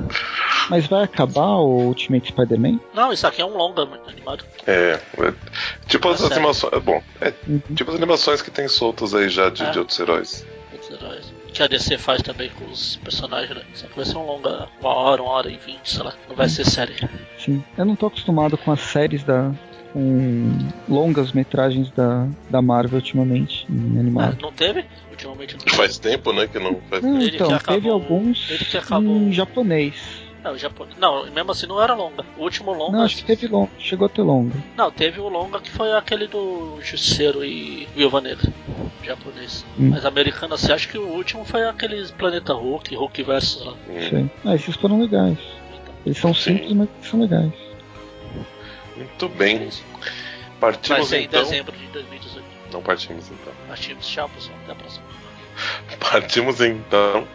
Mas 0.69 0.87
vai 0.87 1.03
acabar 1.03 1.57
o 1.57 1.87
Ultimate 1.87 2.29
Spider-Man? 2.29 2.79
Não, 2.93 3.13
isso 3.13 3.27
aqui 3.27 3.41
é 3.41 3.45
um 3.45 3.55
longa 3.55 3.83
animado. 4.07 4.43
É, 4.65 4.99
é, 5.19 5.33
tipo 5.87 6.09
as 6.09 6.15
É 6.15 6.23
sério. 6.23 6.35
animações. 6.37 6.73
é 6.73 6.79
Bom, 6.79 7.03
é 7.21 7.33
Uhum. 7.47 7.61
tipo 7.75 7.91
as 7.91 7.97
animações 7.97 8.41
que 8.41 8.49
tem 8.49 8.67
soltas 8.67 9.13
aí 9.13 9.29
já 9.29 9.49
de, 9.49 9.63
É. 9.63 9.69
de 9.69 9.77
outros 9.79 9.99
heróis. 9.99 10.45
Outros 10.73 10.89
heróis. 10.91 11.34
Que 11.55 11.63
a 11.63 11.67
DC 11.67 11.97
faz 11.97 12.21
também 12.21 12.49
com 12.59 12.65
os 12.65 12.97
personagens, 12.97 13.55
né? 13.55 13.61
Só 13.73 13.87
que 13.87 13.95
vai 13.95 14.03
ser 14.05 14.17
um 14.17 14.25
longa, 14.25 14.67
uma 14.81 14.89
hora, 14.93 15.21
uma 15.23 15.31
hora 15.31 15.49
e 15.49 15.55
vinte, 15.57 15.89
sei 15.89 16.03
lá. 16.03 16.13
Não 16.27 16.35
vai 16.35 16.49
ser 16.49 16.65
série. 16.65 16.93
Sim. 17.39 17.63
Eu 17.77 17.85
não 17.85 17.95
tô 17.95 18.07
acostumado 18.07 18.57
com 18.57 18.71
as 18.73 18.81
séries 18.81 19.23
da. 19.23 19.51
com 19.93 20.49
longas 20.89 21.31
metragens 21.31 21.89
da, 21.91 22.27
da 22.49 22.61
Marvel 22.61 22.97
ultimamente, 22.97 23.65
em 23.69 23.95
Ah, 23.95 23.99
animado. 24.01 24.37
não 24.41 24.51
teve? 24.51 24.83
Ultimamente 25.09 25.53
não 25.55 25.63
teve. 25.63 25.77
Faz 25.77 25.97
tempo, 25.97 26.33
né, 26.33 26.45
que 26.45 26.59
não 26.59 26.75
faz 26.89 27.01
Não, 27.01 27.21
então, 27.21 27.57
que 27.57 27.63
teve 27.63 27.89
alguns 27.89 28.49
ele 28.49 28.65
que 28.65 28.77
acabou- 28.77 29.15
em 29.15 29.31
japonês. 29.31 29.95
Não, 30.45 30.55
Japão... 30.55 30.87
não, 30.99 31.25
mesmo 31.31 31.51
assim 31.51 31.65
não 31.65 31.81
era 31.81 31.95
longa. 31.95 32.23
O 32.37 32.43
último 32.43 32.71
longa. 32.71 32.97
Não, 32.97 33.03
acho 33.03 33.17
que 33.17 33.23
teve 33.23 33.47
longa, 33.47 33.71
chegou 33.79 34.05
a 34.05 34.09
ter 34.09 34.21
longa. 34.21 34.53
Não, 34.77 34.91
teve 34.91 35.19
o 35.19 35.27
longa 35.27 35.59
que 35.59 35.71
foi 35.71 35.91
aquele 35.93 36.27
do 36.27 36.77
Justiceiro 36.81 37.43
e 37.43 37.87
Viúva 37.95 38.21
Negra. 38.21 38.53
Japonês. 39.03 39.65
Hum. 39.79 39.89
Mas 39.89 40.05
americano, 40.05 40.55
você 40.55 40.71
acha 40.71 40.87
que 40.87 40.99
o 40.99 41.07
último 41.07 41.43
foi 41.45 41.67
aqueles 41.67 42.11
Planeta 42.11 42.53
Hulk, 42.53 42.95
Hulk 42.95 43.23
versus 43.23 43.65
lá. 43.65 43.73
Hum, 43.89 44.09
Sei. 44.09 44.31
Ah, 44.45 44.53
esses 44.53 44.75
foram 44.75 45.01
legais. 45.01 45.39
Então, 45.73 45.93
Eles 46.05 46.17
são 46.19 46.31
Sim. 46.31 46.57
simples, 46.57 46.73
mas 46.73 46.89
são 47.01 47.19
legais. 47.19 47.51
Muito 48.95 49.25
é 49.25 49.29
bem. 49.29 49.69
Partimos 50.59 50.99
Vai 50.99 51.05
ser 51.07 51.21
em 51.21 51.25
então. 51.25 51.43
dezembro 51.43 51.75
de 51.75 51.87
2018. 51.87 52.45
Não 52.71 52.83
partimos 52.83 53.25
então. 53.31 53.53
Partimos, 53.67 54.07
tchau 54.07 54.29
pessoal, 54.29 54.57
até 54.63 54.73
a 54.73 54.75
próxima. 54.75 55.05
Partimos 55.99 56.61
então 56.61 57.27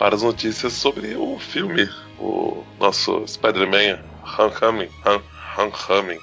para 0.00 0.14
as 0.16 0.22
notícias 0.22 0.72
sobre 0.72 1.14
o 1.14 1.38
filme, 1.38 1.86
o 2.18 2.64
nosso 2.80 3.22
Spider-Man 3.28 3.98
Homecoming. 4.38 4.88
Hom- 5.06 5.22
Homecoming. 5.58 6.18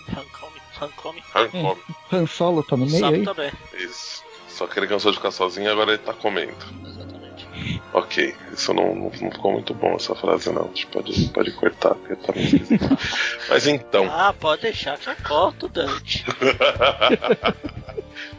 Homecoming. 0.81 1.21
Hancock. 1.35 1.81
Han 2.11 2.25
Solo 2.25 2.63
tá 2.63 2.75
no 2.75 2.87
meio 2.87 2.99
Sabe 2.99 3.17
aí? 3.17 3.23
também. 3.23 3.51
Isso. 3.75 4.23
Só 4.49 4.65
que 4.65 4.79
ele 4.79 4.87
cansou 4.87 5.11
de 5.11 5.17
ficar 5.17 5.29
sozinho 5.31 5.67
e 5.67 5.69
agora 5.71 5.91
ele 5.91 5.99
tá 5.99 6.13
comendo. 6.13 6.55
Exatamente. 6.83 7.81
Ok, 7.93 8.35
isso 8.51 8.73
não, 8.73 8.95
não, 8.95 9.11
não 9.21 9.31
ficou 9.31 9.51
muito 9.51 9.73
bom 9.75 9.95
essa 9.95 10.15
frase 10.15 10.51
não. 10.51 10.63
A 10.63 10.67
gente 10.67 10.87
pode, 10.87 11.29
pode 11.29 11.51
cortar, 11.51 11.93
porque 11.93 12.15
tá 12.15 12.33
meio 12.33 12.45
esquisito. 12.47 12.97
Mas 13.49 13.67
então. 13.67 14.05
Ah, 14.11 14.33
pode 14.39 14.63
deixar 14.63 14.97
que 14.97 15.07
eu 15.09 15.15
corto, 15.23 15.67
Dante. 15.69 16.25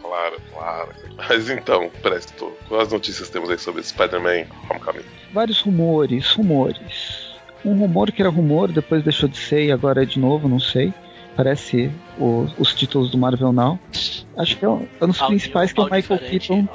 claro, 0.09 0.37
claro. 0.53 0.89
Mas 1.17 1.51
então, 1.51 1.91
Presto, 2.03 2.53
quais 2.69 2.91
notícias 2.93 3.29
temos 3.29 3.51
aí 3.51 3.59
sobre 3.59 3.83
Spider-Man 3.83 4.47
Homecoming? 4.71 5.05
Vários 5.33 5.61
rumores, 5.61 6.33
rumores. 6.33 7.29
Um 7.65 7.77
rumor 7.79 8.11
que 8.13 8.23
era 8.23 8.31
rumor, 8.31 8.71
depois 8.73 9.03
deixou 9.03 9.29
de 9.29 9.37
ser 9.37 9.65
e 9.67 9.73
agora 9.73 10.03
é 10.03 10.07
de 10.07 10.19
novo, 10.19 10.49
não 10.49 10.61
sei. 10.61 10.93
Parece 11.37 11.91
o- 12.19 12.47
os 12.59 12.75
títulos 12.75 13.11
do 13.11 13.19
Marvel 13.19 13.53
Now. 13.53 13.79
Acho 14.37 14.57
que 14.57 14.65
é 14.65 14.69
um, 14.69 14.87
é 15.01 15.05
um 15.05 15.09
dos 15.09 15.21
principais 15.23 15.73
que 15.73 15.81
é 15.81 15.85
o 15.85 15.91
Michael 15.91 16.21
Keaton. 16.21 16.69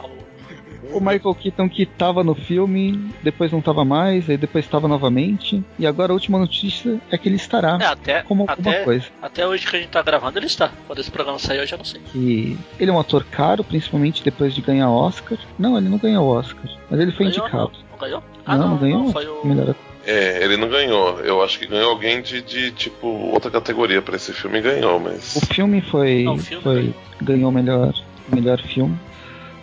O 0.91 0.99
Michael 0.99 1.35
Keaton 1.35 1.69
que 1.69 1.85
tava 1.85 2.23
no 2.23 2.35
filme, 2.35 3.11
depois 3.21 3.51
não 3.51 3.61
tava 3.61 3.85
mais, 3.85 4.29
aí 4.29 4.37
depois 4.37 4.67
tava 4.67 4.87
novamente. 4.87 5.63
E 5.79 5.85
agora 5.87 6.11
a 6.11 6.15
última 6.15 6.37
notícia 6.37 6.99
é 7.11 7.17
que 7.17 7.29
ele 7.29 7.35
estará 7.37 7.77
É, 7.81 7.85
até, 7.85 8.21
como 8.23 8.43
alguma 8.47 8.69
até, 8.71 8.83
coisa. 8.83 9.05
até 9.21 9.47
hoje 9.47 9.65
que 9.67 9.75
a 9.75 9.79
gente 9.79 9.89
tá 9.89 10.01
gravando, 10.01 10.37
ele 10.39 10.47
está. 10.47 10.71
Quando 10.87 10.99
esse 10.99 11.11
programa 11.11 11.39
sair, 11.39 11.59
eu 11.59 11.67
já 11.67 11.77
não 11.77 11.85
sei. 11.85 12.01
Que 12.11 12.57
ele 12.79 12.91
é 12.91 12.93
um 12.93 12.99
ator 12.99 13.23
caro, 13.29 13.63
principalmente 13.63 14.23
depois 14.23 14.53
de 14.53 14.61
ganhar 14.61 14.89
Oscar. 14.89 15.37
Não, 15.57 15.77
ele 15.77 15.89
não 15.89 15.97
ganhou 15.97 16.27
Oscar, 16.27 16.65
mas 16.89 16.99
ele 16.99 17.11
foi 17.11 17.27
Ganhou, 17.27 17.41
indicado. 17.47 17.71
Não, 17.73 17.89
não 17.91 17.97
ganhou? 17.99 18.23
Ah, 18.45 18.57
Não, 18.57 18.69
não 18.69 18.77
ganhou? 18.77 19.11
foi 19.11 19.27
o. 19.27 19.45
Melhor 19.45 19.69
ator. 19.69 19.93
É, 20.05 20.43
ele 20.43 20.57
não 20.57 20.67
ganhou. 20.67 21.19
Eu 21.21 21.41
acho 21.41 21.57
que 21.57 21.65
ganhou 21.65 21.89
alguém 21.91 22.21
de, 22.21 22.41
de 22.41 22.71
tipo, 22.71 23.07
outra 23.07 23.49
categoria 23.49 24.01
pra 24.01 24.17
esse 24.17 24.33
filme 24.33 24.59
e 24.59 24.61
ganhou, 24.61 24.99
mas. 24.99 25.37
O 25.37 25.45
filme 25.45 25.79
foi, 25.79 26.23
Não, 26.23 26.33
o 26.33 26.37
filme 26.39 26.61
foi 26.63 26.93
ganhou 27.21 27.49
melhor, 27.53 27.93
melhor 28.27 28.59
filme. 28.61 28.99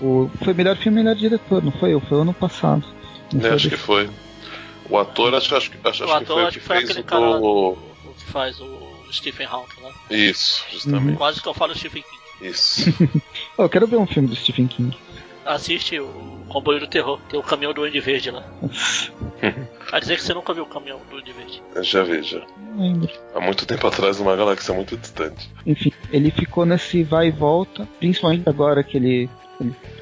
O, 0.01 0.31
foi 0.45 0.55
melhor 0.55 0.77
filme 0.77 1.01
e 1.01 1.05
melhor 1.05 1.17
diretor, 1.17 1.63
não 1.63 1.73
foi? 1.73 1.99
Foi 2.01 2.21
ano 2.21 2.33
passado. 2.35 2.85
Não 3.33 3.41
Eu 3.41 3.47
foi 3.49 3.51
acho 3.57 3.69
que 3.71 3.77
foi. 3.77 4.11
O 4.89 4.99
ator, 4.99 5.35
acho, 5.35 5.55
acho, 5.55 5.71
acho, 5.85 6.05
O 6.05 6.07
acho 6.07 6.17
que 6.19 6.25
ator, 6.25 6.27
foi 6.27 6.43
o 6.43 6.47
acho 6.47 6.55
que 6.55 6.61
que 6.61 6.67
foi 6.67 6.77
fez 6.79 6.91
aquele 6.91 7.07
o 7.25 7.39
do. 7.41 7.79
o 8.09 8.15
que 8.17 8.25
faz 8.25 8.61
o 8.61 8.69
Stephen 9.13 9.47
Hawking, 9.47 9.81
né? 9.83 9.91
Isso, 10.11 10.65
Uhum. 10.67 10.73
justamente. 10.73 11.17
Quase 11.17 11.41
que 11.43 11.49
eu 11.49 11.55
falo 11.55 11.75
Stephen 11.77 12.03
King. 12.03 12.51
Isso. 12.51 12.91
Oh, 13.59 13.63
eu 13.65 13.69
quero 13.69 13.87
ver 13.87 13.97
um 13.97 14.07
filme 14.07 14.29
do 14.29 14.35
Stephen 14.37 14.67
King. 14.67 14.97
Assiste 15.45 15.99
o 15.99 16.45
Comboio 16.49 16.81
do 16.81 16.87
Terror, 16.87 17.19
tem 17.29 17.39
o 17.39 17.43
caminhão 17.43 17.73
do 17.73 17.83
Andy 17.85 18.01
Verde 18.01 18.31
lá. 18.31 18.43
Vai 19.91 20.01
dizer 20.01 20.17
que 20.17 20.23
você 20.23 20.33
nunca 20.35 20.53
viu 20.55 20.65
o 20.65 20.67
caminhão 20.67 21.01
do 21.11 21.17
Andy 21.17 21.33
Verde. 21.33 21.63
Eu 21.75 21.83
já 21.83 22.03
vi, 22.03 22.23
já. 22.23 22.41
Não 22.59 22.81
lembro. 22.81 23.09
Há 23.35 23.41
muito 23.41 23.67
tempo 23.67 23.87
atrás, 23.87 24.19
numa 24.19 24.37
galáxia 24.37 24.73
muito 24.75 24.97
distante. 24.97 25.51
Enfim, 25.67 25.93
ele 26.13 26.31
ficou 26.31 26.65
nesse 26.67 27.03
vai 27.03 27.29
e 27.29 27.31
volta, 27.31 27.87
principalmente 27.99 28.49
agora 28.49 28.83
que 28.85 28.97
ele 28.97 29.29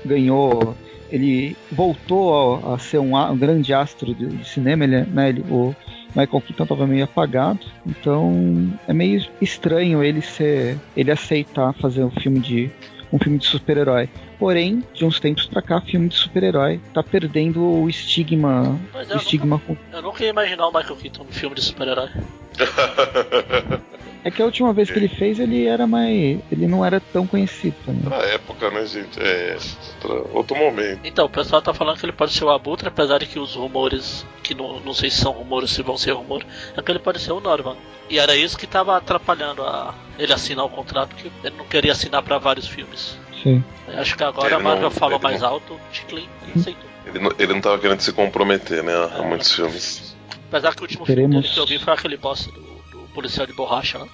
ganhou. 0.04 0.76
Ele 1.10 1.56
voltou 1.72 2.64
a, 2.64 2.74
a 2.74 2.78
ser 2.78 2.98
um, 2.98 3.16
um 3.16 3.36
grande 3.36 3.72
astro 3.72 4.14
de, 4.14 4.26
de 4.26 4.46
cinema, 4.46 4.84
ele, 4.84 5.00
né, 5.04 5.30
ele, 5.30 5.40
o 5.50 5.74
Michael 6.08 6.42
Keaton 6.42 6.62
estava 6.64 6.86
meio 6.86 7.04
apagado, 7.04 7.60
então 7.86 8.70
é 8.86 8.92
meio 8.92 9.24
estranho 9.40 10.02
ele 10.02 10.20
ser, 10.20 10.78
ele 10.96 11.10
aceitar 11.10 11.72
fazer 11.74 12.04
um 12.04 12.10
filme 12.10 12.40
de 12.40 12.70
um 13.12 13.18
filme 13.18 13.38
de 13.38 13.46
super-herói. 13.46 14.08
Porém, 14.38 14.84
de 14.92 15.04
uns 15.04 15.18
tempos 15.18 15.46
pra 15.46 15.62
cá, 15.62 15.80
filme 15.80 16.08
de 16.08 16.14
super-herói 16.14 16.80
tá 16.92 17.02
perdendo 17.02 17.62
o 17.62 17.88
estigma, 17.88 18.78
Mas 18.92 19.08
o 19.08 19.12
eu 19.12 19.16
estigma 19.16 19.60
nunca, 19.66 19.80
eu 19.92 20.02
nunca 20.02 20.22
ia 20.22 20.30
imaginar 20.30 20.68
o 20.68 20.72
Michael 20.72 20.96
Keaton 20.96 21.24
no 21.24 21.32
filme 21.32 21.56
de 21.56 21.62
super-herói. 21.62 22.10
É 24.24 24.30
que 24.30 24.42
a 24.42 24.44
última 24.44 24.72
vez 24.72 24.90
que 24.90 24.98
ele 24.98 25.08
fez, 25.08 25.38
ele 25.38 25.66
era 25.66 25.86
mais. 25.86 26.40
Ele 26.50 26.66
não 26.66 26.84
era 26.84 27.00
tão 27.00 27.26
conhecido 27.26 27.74
também. 27.86 28.02
Outra 28.04 28.26
época, 28.28 28.70
né, 28.70 28.84
gente? 28.86 29.18
É. 29.20 29.56
outra- 30.02 30.30
outro 30.36 30.56
momento. 30.56 31.00
Então, 31.04 31.26
o 31.26 31.28
pessoal 31.30 31.62
tá 31.62 31.72
falando 31.72 31.98
que 31.98 32.04
ele 32.04 32.12
pode 32.12 32.32
ser 32.32 32.44
o 32.44 32.50
Abutre, 32.50 32.88
apesar 32.88 33.18
de 33.18 33.26
que 33.26 33.38
os 33.38 33.54
rumores, 33.54 34.26
que 34.42 34.54
não, 34.54 34.80
não 34.80 34.92
sei 34.92 35.08
se 35.10 35.18
são 35.18 35.32
rumores, 35.32 35.70
se 35.70 35.82
vão 35.82 35.96
ser 35.96 36.12
rumor, 36.12 36.44
é 36.76 36.82
que 36.82 36.90
ele 36.92 36.98
pode 36.98 37.20
ser 37.20 37.32
o 37.32 37.40
Norman. 37.40 37.76
E 38.10 38.18
era 38.18 38.34
isso 38.36 38.58
que 38.58 38.66
tava 38.66 38.96
atrapalhando 38.96 39.62
a, 39.62 39.94
ele 40.18 40.32
assinar 40.32 40.64
o 40.64 40.68
contrato, 40.68 41.14
que 41.14 41.30
ele 41.44 41.56
não 41.56 41.64
queria 41.66 41.92
assinar 41.92 42.22
pra 42.22 42.38
vários 42.38 42.66
filmes. 42.66 43.16
Sim. 43.42 43.62
Eu 43.86 43.98
acho 44.00 44.16
que 44.16 44.24
agora 44.24 44.48
Ele 44.48 44.54
a 44.56 44.58
Marvel 44.60 44.82
não- 44.82 44.90
falou 44.90 45.16
ele 45.18 45.22
mais 45.22 45.40
não- 45.42 45.48
alto, 45.48 45.74
o 45.74 45.80
Ticlin 45.92 46.28
aceitou. 46.56 46.88
Ele 47.06 47.18
não, 47.20 47.30
ele 47.38 47.52
não 47.54 47.60
tava 47.60 47.78
querendo 47.78 48.00
se 48.00 48.12
comprometer, 48.12 48.82
né? 48.82 48.92
A 48.94 49.18
É. 49.18 49.26
muitos 49.26 49.52
filmes. 49.52 50.16
Apesar 50.48 50.74
que 50.74 50.80
o 50.80 50.82
último 50.82 51.04
Teremos- 51.06 51.30
filme 51.30 51.42
dele 51.42 51.54
que 51.54 51.60
eu 51.60 51.66
vi 51.66 51.78
foi 51.84 51.92
aquele 51.94 52.16
boss 52.16 52.46
do, 52.46 52.52
do 52.60 52.77
policial 53.18 53.46
de 53.48 53.52
borracha, 53.52 53.98
né? 53.98 54.06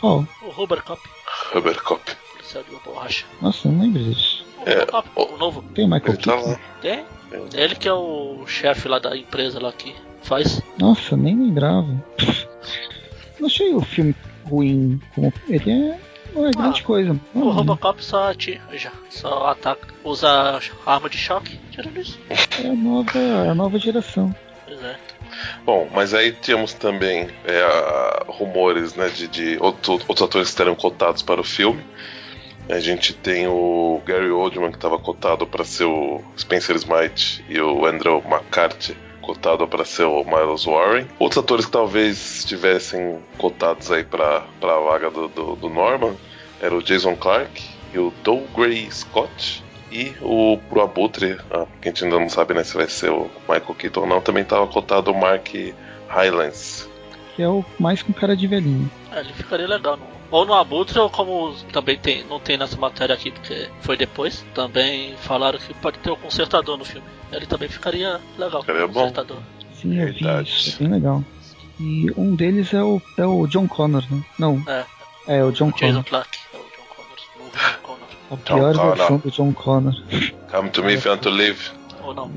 Qual? 0.00 0.26
O 0.42 0.48
Robocop, 0.48 1.00
Rubber 1.52 1.82
Cop. 1.82 2.00
policial 2.32 2.64
de 2.64 2.74
borracha. 2.82 3.26
Nossa, 3.42 3.68
não 3.68 3.82
lembro 3.82 4.02
disso. 4.02 4.44
O 4.58 4.68
É, 4.68 4.86
o- 5.16 5.34
o 5.34 5.36
novo. 5.36 5.62
Tem 5.74 5.84
o 5.84 5.88
Michael 5.88 6.16
tá 6.16 6.22
Keaton? 6.22 6.50
lá. 6.50 6.58
Tem? 6.80 7.04
Ele 7.52 7.74
que 7.74 7.86
é 7.86 7.92
o 7.92 8.46
chefe 8.46 8.88
lá 8.88 8.98
da 8.98 9.14
empresa 9.16 9.60
lá 9.60 9.70
que 9.72 9.94
faz. 10.22 10.62
Nossa, 10.78 11.16
nem 11.18 11.36
lembrava. 11.36 11.88
Não 13.38 13.46
achei 13.46 13.74
o 13.74 13.80
filme 13.82 14.14
ruim. 14.46 14.98
Como... 15.14 15.30
Ele 15.48 15.70
é. 15.70 16.00
Não 16.34 16.46
é 16.46 16.50
grande 16.50 16.80
Ah, 16.80 16.84
coisa. 16.86 17.20
O 17.34 17.38
Não, 17.38 17.50
Robocop 17.50 18.02
só 18.02 18.30
atira, 18.30 18.60
já, 18.72 18.90
só 19.10 19.48
ataca, 19.48 19.86
usa 20.02 20.58
arma 20.86 21.08
de 21.10 21.16
choque, 21.18 21.60
tirando 21.70 21.96
isso. 22.00 22.18
é 22.30 22.68
a 22.68 22.72
nova, 22.74 23.18
é 23.18 23.48
a 23.50 23.54
nova 23.54 23.78
geração. 23.78 24.34
Pois 24.66 24.82
é. 24.82 24.98
Bom, 25.64 25.88
mas 25.92 26.14
aí 26.14 26.32
tínhamos 26.32 26.74
também 26.74 27.28
é, 27.44 28.24
rumores 28.28 28.94
né, 28.94 29.08
de, 29.08 29.26
de 29.28 29.58
outro- 29.60 29.94
outros 30.08 30.22
atores 30.22 30.48
que 30.48 30.52
estarão 30.52 30.74
cotados 30.74 31.22
para 31.22 31.40
o 31.40 31.44
filme. 31.44 31.82
A 32.68 32.80
gente 32.80 33.12
tem 33.12 33.46
o 33.46 34.00
Gary 34.06 34.30
Oldman, 34.30 34.70
que 34.70 34.76
estava 34.78 34.98
cotado 34.98 35.46
para 35.46 35.64
ser 35.64 35.84
o 35.84 36.22
Spencer 36.38 36.76
Smite, 36.76 37.44
e 37.48 37.60
o 37.60 37.84
Andrew 37.84 38.22
McCarthy, 38.26 38.96
cotado 39.20 39.66
para 39.66 39.84
ser 39.84 40.04
o 40.04 40.24
Miles 40.24 40.64
Warren. 40.64 41.06
Outros 41.18 41.42
atores 41.44 41.66
que 41.66 41.72
talvez 41.72 42.38
estivessem 42.38 43.18
cotados 43.38 43.90
aí 43.90 44.04
para 44.04 44.44
a 44.62 44.78
vaga 44.80 45.10
do, 45.10 45.28
do, 45.28 45.56
do 45.56 45.68
Norman 45.68 46.14
era 46.60 46.74
o 46.74 46.82
Jason 46.82 47.16
Clark 47.16 47.62
e 47.92 47.98
o 47.98 48.12
Doug 48.22 48.44
Gray 48.54 48.90
Scott. 48.90 49.63
E 49.94 50.12
o 50.20 50.58
pro 50.68 50.80
Abutre, 50.82 51.38
ah, 51.52 51.66
que 51.80 51.88
a 51.88 51.92
gente 51.92 52.02
ainda 52.04 52.18
não 52.18 52.28
sabe 52.28 52.52
né, 52.52 52.64
se 52.64 52.74
vai 52.74 52.88
ser 52.88 53.10
o 53.10 53.30
Michael 53.48 53.74
Keaton 53.78 54.00
ou 54.00 54.06
não, 54.08 54.20
também 54.20 54.42
estava 54.42 54.66
cotado 54.66 55.12
o 55.12 55.14
Mark 55.18 55.48
Highlands. 56.08 56.88
Que 57.36 57.42
é 57.42 57.48
o 57.48 57.64
mais 57.78 58.02
com 58.02 58.12
cara 58.12 58.36
de 58.36 58.48
velhinho. 58.48 58.90
É, 59.12 59.20
ele 59.20 59.32
ficaria 59.32 59.68
legal. 59.68 59.96
No, 59.96 60.04
ou 60.32 60.44
no 60.44 60.52
Abutre, 60.52 60.98
ou 60.98 61.08
como 61.08 61.54
também 61.72 61.96
tem, 61.96 62.24
não 62.24 62.40
tem 62.40 62.56
nessa 62.56 62.76
matéria 62.76 63.14
aqui, 63.14 63.30
porque 63.30 63.68
foi 63.82 63.96
depois. 63.96 64.44
Também 64.52 65.14
falaram 65.18 65.58
que 65.60 65.72
pode 65.74 65.98
ter 65.98 66.10
o 66.10 66.16
consertador 66.16 66.76
no 66.76 66.84
filme. 66.84 67.06
Ele 67.30 67.46
também 67.46 67.68
ficaria 67.68 68.20
legal. 68.36 68.62
Ficaria 68.62 68.88
bom. 68.88 68.94
consertador. 68.94 69.38
Sim, 69.74 69.96
eu 70.00 70.06
vi 70.06 70.12
Verdade. 70.14 70.48
isso. 70.50 70.76
É 70.76 70.78
bem 70.84 70.92
legal. 70.92 71.24
E 71.78 72.12
um 72.16 72.34
deles 72.34 72.72
é 72.74 72.82
o, 72.82 73.00
é 73.16 73.24
o 73.26 73.46
John 73.46 73.68
Connor, 73.68 74.04
né? 74.10 74.24
Não, 74.38 74.60
É, 74.66 74.84
é 75.38 75.44
o 75.44 75.52
John 75.52 75.68
o 75.68 75.72
Jason 75.72 76.02
Connor. 76.02 76.04
Clark. 76.04 76.38
É 76.52 76.56
o 76.56 76.60
John 76.60 76.86
Connor. 76.96 77.16
John 77.52 77.82
Connor. 77.82 78.03
A 78.30 78.36
pior 78.36 78.74
versão 78.96 79.18
do 79.18 79.30
John 79.30 79.52
Connor. 79.52 79.94
Come 80.50 80.70
to 80.70 80.82
me 80.82 80.94
if 80.94 81.04
you 81.04 81.10
want 81.12 81.22
to 81.22 81.30
live. 81.30 81.60
Ou 82.02 82.14
não. 82.14 82.30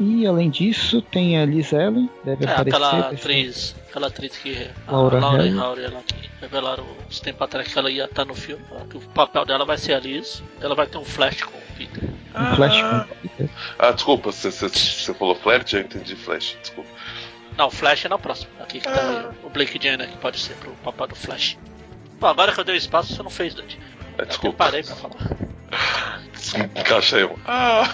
E 0.00 0.26
além 0.26 0.48
disso, 0.48 1.02
tem 1.02 1.40
a 1.40 1.44
Liz 1.44 1.72
Ellen, 1.72 2.08
deve 2.24 2.44
É, 2.44 2.48
aparecer. 2.52 2.76
aquela 2.76 3.08
atriz, 3.10 3.74
aquela 3.88 4.06
atriz 4.06 4.36
que 4.36 4.70
a 4.86 4.92
Laura 4.92 5.18
Laura 5.18 5.42
Harry. 5.42 5.58
Harry, 5.58 5.84
ela 5.84 6.02
que 6.06 6.30
revelaram 6.40 6.84
uns 7.08 7.18
tempos 7.18 7.42
atrás 7.42 7.72
que 7.72 7.76
ela 7.78 7.90
ia 7.90 8.04
estar 8.04 8.24
no 8.24 8.34
filme. 8.34 8.64
que 8.88 8.96
o 8.96 9.00
papel 9.00 9.44
dela 9.44 9.64
vai 9.64 9.76
ser 9.76 9.94
a 9.94 9.98
Liz, 9.98 10.40
ela 10.60 10.74
vai 10.76 10.86
ter 10.86 10.98
um 10.98 11.04
flash 11.04 11.42
com 11.42 11.58
o 11.58 11.62
Peter. 11.76 12.04
Um 12.34 12.54
Flash 12.56 12.80
com 12.80 13.14
Peter. 13.28 13.50
Ah, 13.78 13.90
desculpa, 13.90 14.30
você- 14.30 14.52
você 14.52 14.68
você 14.68 15.14
falou 15.14 15.34
Flash? 15.34 15.72
Eu 15.72 15.80
entendi 15.80 16.14
Flash, 16.14 16.56
desculpa. 16.62 16.88
Não, 17.56 17.66
o 17.66 17.70
Flash 17.70 18.04
é 18.04 18.08
na 18.08 18.18
próxima. 18.18 18.50
Aqui 18.60 18.78
que 18.78 18.84
tá 18.88 18.94
Ah. 18.94 19.30
aí, 19.32 19.36
o 19.44 19.50
Blake 19.50 19.80
Jenner, 19.82 20.08
que 20.08 20.16
pode 20.18 20.38
ser 20.38 20.54
pro 20.54 20.70
papel 20.84 21.08
do 21.08 21.16
Flash. 21.16 21.58
Pô, 22.20 22.26
agora 22.28 22.52
que 22.52 22.60
eu 22.60 22.64
dei 22.64 22.76
espaço, 22.76 23.14
você 23.16 23.22
não 23.22 23.30
fez, 23.30 23.52
Dante. 23.52 23.76
É, 24.18 24.22
Eu 24.22 24.26
desculpa. 24.26 24.56
parei 24.64 24.82
pra 24.82 24.94
falar. 24.96 25.16
Encaixa 26.76 27.16
aí. 27.18 27.24
um. 27.24 27.34
Ah! 27.46 27.88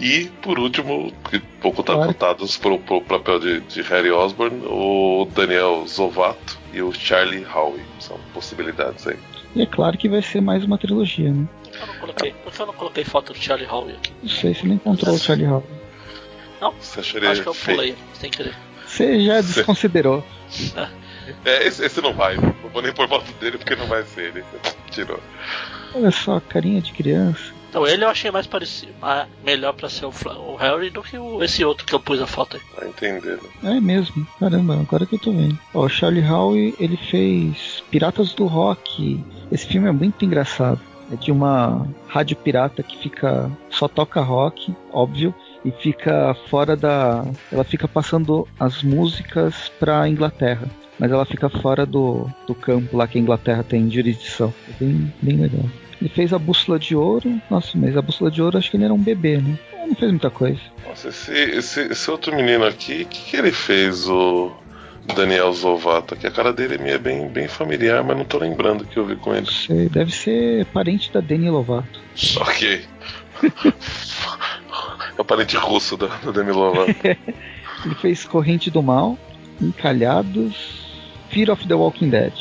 e, 0.00 0.26
por 0.42 0.58
último, 0.58 1.12
que 1.30 1.38
pouco 1.60 1.82
tá 1.82 1.94
Claro. 1.94 2.08
cotados 2.12 2.56
pro, 2.56 2.78
pro 2.78 3.00
papel 3.02 3.38
de, 3.40 3.60
de 3.60 3.82
Harry 3.82 4.10
Osborn, 4.10 4.64
o 4.66 5.28
Daniel 5.34 5.84
Zovato 5.86 6.58
e 6.72 6.82
o 6.82 6.92
Charlie 6.92 7.44
Howe. 7.46 7.80
São 8.00 8.18
possibilidades 8.32 9.06
aí. 9.06 9.18
E 9.54 9.62
é 9.62 9.66
claro 9.66 9.96
que 9.96 10.08
vai 10.08 10.20
ser 10.22 10.40
mais 10.40 10.64
uma 10.64 10.76
trilogia, 10.76 11.32
né? 11.32 11.46
Por 11.62 11.70
que 11.72 11.80
eu 11.82 11.86
não 11.86 11.94
coloquei, 12.00 12.32
por 12.44 12.52
que 12.52 12.60
eu 12.62 12.66
não 12.66 12.74
coloquei 12.74 13.04
foto 13.04 13.32
do 13.32 13.38
Charlie 13.38 13.68
Howe 13.68 13.92
aqui? 13.92 14.12
Não 14.22 14.28
sei 14.28 14.54
se 14.54 14.64
ele 14.64 14.74
encontrou 14.74 15.14
o 15.14 15.18
Charlie 15.18 15.46
Howe. 15.46 15.64
Você 16.80 17.00
acharia 17.00 17.30
Acho 17.30 17.42
que 17.42 17.48
eu 17.48 17.54
feio? 17.54 17.76
pulei, 17.76 17.96
sem 18.14 18.30
querer. 18.30 18.54
Você 18.86 19.20
já 19.24 19.40
desconsiderou. 19.40 20.24
É, 21.44 21.66
esse, 21.66 21.84
esse 21.84 22.00
não 22.00 22.12
vai. 22.12 22.36
Não 22.36 22.70
vou 22.72 22.82
nem 22.82 22.92
por 22.92 23.08
foto 23.08 23.32
dele 23.34 23.58
porque 23.58 23.76
não 23.76 23.86
vai 23.86 24.04
ser 24.04 24.28
ele. 24.28 24.44
Tirou. 24.90 25.20
Olha 25.94 26.10
só, 26.10 26.40
carinha 26.40 26.80
de 26.80 26.92
criança. 26.92 27.52
Então 27.74 27.84
ele 27.84 28.04
eu 28.04 28.08
achei 28.08 28.30
mais 28.30 28.46
parecido, 28.46 28.92
mais, 29.00 29.26
melhor 29.44 29.72
pra 29.72 29.88
ser 29.88 30.06
o, 30.06 30.12
o, 30.48 30.54
Harry 30.54 30.90
do 30.90 31.02
que 31.02 31.18
o, 31.18 31.42
esse 31.42 31.64
outro 31.64 31.84
que 31.84 31.92
eu 31.92 31.98
pus 31.98 32.20
a 32.20 32.26
foto 32.26 32.56
aí. 32.56 32.62
Vai 32.78 32.88
entender, 32.88 33.36
né? 33.60 33.78
É 33.78 33.80
mesmo, 33.80 34.24
caramba, 34.38 34.74
agora 34.74 35.04
que 35.04 35.16
eu 35.16 35.18
tô 35.18 35.32
vendo. 35.32 35.58
Ó, 35.74 35.84
o 35.84 35.88
Charlie 35.88 36.24
Howe, 36.24 36.76
ele 36.78 36.96
fez 36.96 37.82
Piratas 37.90 38.32
do 38.32 38.46
Rock. 38.46 39.20
Esse 39.50 39.66
filme 39.66 39.88
é 39.88 39.92
muito 39.92 40.24
engraçado. 40.24 40.80
É 41.12 41.16
de 41.16 41.32
uma 41.32 41.84
rádio 42.06 42.36
pirata 42.36 42.80
que 42.80 42.96
fica. 42.96 43.50
só 43.70 43.88
toca 43.88 44.20
rock, 44.20 44.72
óbvio, 44.92 45.34
e 45.64 45.70
fica 45.72 46.36
fora 46.48 46.76
da. 46.76 47.24
Ela 47.50 47.64
fica 47.64 47.88
passando 47.88 48.46
as 48.58 48.82
músicas 48.82 49.70
pra 49.80 50.08
Inglaterra. 50.08 50.68
Mas 50.98 51.10
ela 51.10 51.24
fica 51.24 51.48
fora 51.48 51.84
do, 51.84 52.30
do 52.46 52.54
campo 52.54 52.96
lá 52.96 53.08
que 53.08 53.18
a 53.18 53.20
Inglaterra 53.20 53.64
tem 53.64 53.90
jurisdição. 53.90 54.54
É 54.68 54.84
bem, 54.84 55.12
bem 55.20 55.36
legal. 55.38 55.64
Ele 56.00 56.08
fez 56.08 56.32
a 56.32 56.38
Bússola 56.38 56.78
de 56.78 56.94
Ouro. 56.94 57.40
Nossa, 57.50 57.76
mas 57.76 57.96
a 57.96 58.02
Bússola 58.02 58.30
de 58.30 58.40
Ouro 58.40 58.58
acho 58.58 58.70
que 58.70 58.76
ele 58.76 58.84
era 58.84 58.94
um 58.94 59.02
bebê, 59.02 59.38
né? 59.38 59.58
Ele 59.72 59.88
não 59.88 59.94
fez 59.96 60.10
muita 60.10 60.30
coisa. 60.30 60.60
Nossa, 60.86 61.08
esse, 61.08 61.32
esse, 61.32 61.80
esse 61.80 62.10
outro 62.10 62.34
menino 62.34 62.64
aqui, 62.64 63.02
o 63.02 63.06
que, 63.06 63.30
que 63.30 63.36
ele 63.36 63.50
fez, 63.50 64.08
o 64.08 64.52
Daniel 65.16 65.52
Zovato? 65.52 66.14
Que 66.14 66.26
a 66.26 66.30
cara 66.30 66.52
dele 66.52 66.78
é 66.88 66.98
bem, 66.98 67.28
bem 67.28 67.48
familiar, 67.48 68.04
mas 68.04 68.16
não 68.16 68.24
tô 68.24 68.38
lembrando 68.38 68.84
que 68.84 68.96
eu 68.96 69.04
vi 69.04 69.16
com 69.16 69.34
ele. 69.34 69.46
Sei, 69.50 69.88
deve 69.88 70.14
ser 70.14 70.66
parente 70.66 71.12
da 71.12 71.20
Dani 71.20 71.50
Lovato. 71.50 72.00
Ok. 72.36 72.84
é 75.16 75.20
o 75.20 75.24
parente 75.24 75.56
russo 75.56 75.96
da, 75.96 76.06
da 76.06 76.30
Demi 76.30 76.52
Lovato. 76.52 76.94
ele 77.04 77.94
fez 78.00 78.24
Corrente 78.24 78.70
do 78.70 78.82
Mal, 78.82 79.16
Encalhados, 79.60 80.82
Fear 81.30 81.50
of 81.50 81.66
the 81.66 81.74
Walking 81.74 82.10
Dead. 82.10 82.32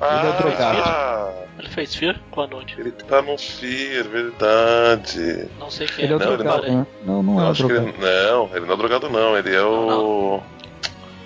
Ah, 0.00 0.20
ele 0.20 0.28
é 0.28 0.36
drogado. 0.38 1.40
Ele 1.58 1.68
fez 1.68 1.94
Fear? 1.94 2.18
Quando 2.30 2.56
onde? 2.56 2.74
Ele 2.80 2.90
tá 2.90 3.20
no 3.20 3.36
Fear, 3.36 4.08
verdade. 4.08 5.46
Não 5.58 5.70
sei 5.70 5.86
quem 5.86 6.04
Ele 6.06 6.14
é 6.14 6.16
o 6.16 6.18
Não, 6.18 6.26
ele 6.28 6.36
drogado, 6.38 6.66
não- 6.68 6.78
né? 6.78 6.86
Não, 7.04 7.22
não 7.22 7.38
Eu 7.38 7.50
é 7.50 7.52
drogado. 7.52 7.88
ele, 7.88 7.98
não, 7.98 8.50
ele 8.56 8.66
não 8.66 8.72
é 8.72 8.76
drogado, 8.76 9.10
não. 9.10 9.36
Ele 9.36 9.54
é 9.54 9.62
o. 9.62 10.40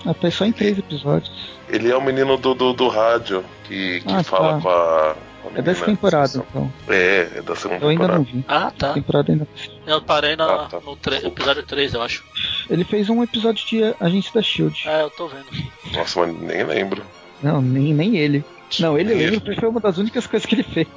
Ah, 0.05 0.13
tá 0.13 0.29
só 0.29 0.45
em 0.45 0.51
três 0.51 0.77
episódios. 0.77 1.31
Ele 1.69 1.89
é 1.89 1.95
o 1.95 2.01
menino 2.01 2.37
do, 2.37 2.53
do, 2.53 2.73
do 2.73 2.87
rádio 2.89 3.43
que, 3.63 4.01
que 4.01 4.13
Ah, 4.13 4.23
fala 4.23 4.55
tá. 4.55 4.61
com 4.61 4.69
a. 4.69 5.15
É 5.53 5.61
dessa 5.61 5.85
temporada, 5.85 6.45
então. 6.49 6.73
É, 6.87 7.29
é 7.35 7.41
da 7.41 7.55
segunda 7.55 7.83
Eu 7.85 7.89
ainda 7.89 8.01
temporada. 8.03 8.17
não 8.17 8.23
vi. 8.23 8.45
Ah, 8.47 8.71
tá. 8.71 8.93
Temporada 8.93 9.31
ainda. 9.31 9.47
Eu 9.85 10.01
parei 10.01 10.35
na, 10.35 10.45
Ah, 10.45 10.67
tá. 10.69 10.79
no 10.79 10.95
tre- 10.95 11.25
episódio 11.27 11.63
3, 11.63 11.93
eu 11.93 12.01
acho. 12.01 12.23
Ele 12.69 12.83
fez 12.83 13.09
um 13.09 13.21
episódio 13.23 13.65
de 13.67 13.81
Agentes 13.99 14.31
da 14.31 14.41
Shield. 14.41 14.83
É, 14.87 15.01
eu 15.03 15.09
tô 15.09 15.27
vendo. 15.27 15.45
Nossa, 15.93 16.19
mas 16.25 16.35
nem 16.39 16.63
lembro. 16.63 17.03
Não, 17.43 17.61
nem, 17.61 17.93
nem 17.93 18.17
ele. 18.17 18.43
Não, 18.79 18.97
ele 18.97 19.09
Nem 19.09 19.17
lembra 19.19 19.33
ele. 19.35 19.39
porque 19.41 19.59
foi 19.59 19.69
uma 19.69 19.79
das 19.79 19.97
únicas 19.97 20.25
coisas 20.25 20.45
que 20.45 20.55
ele 20.55 20.63
fez. 20.63 20.87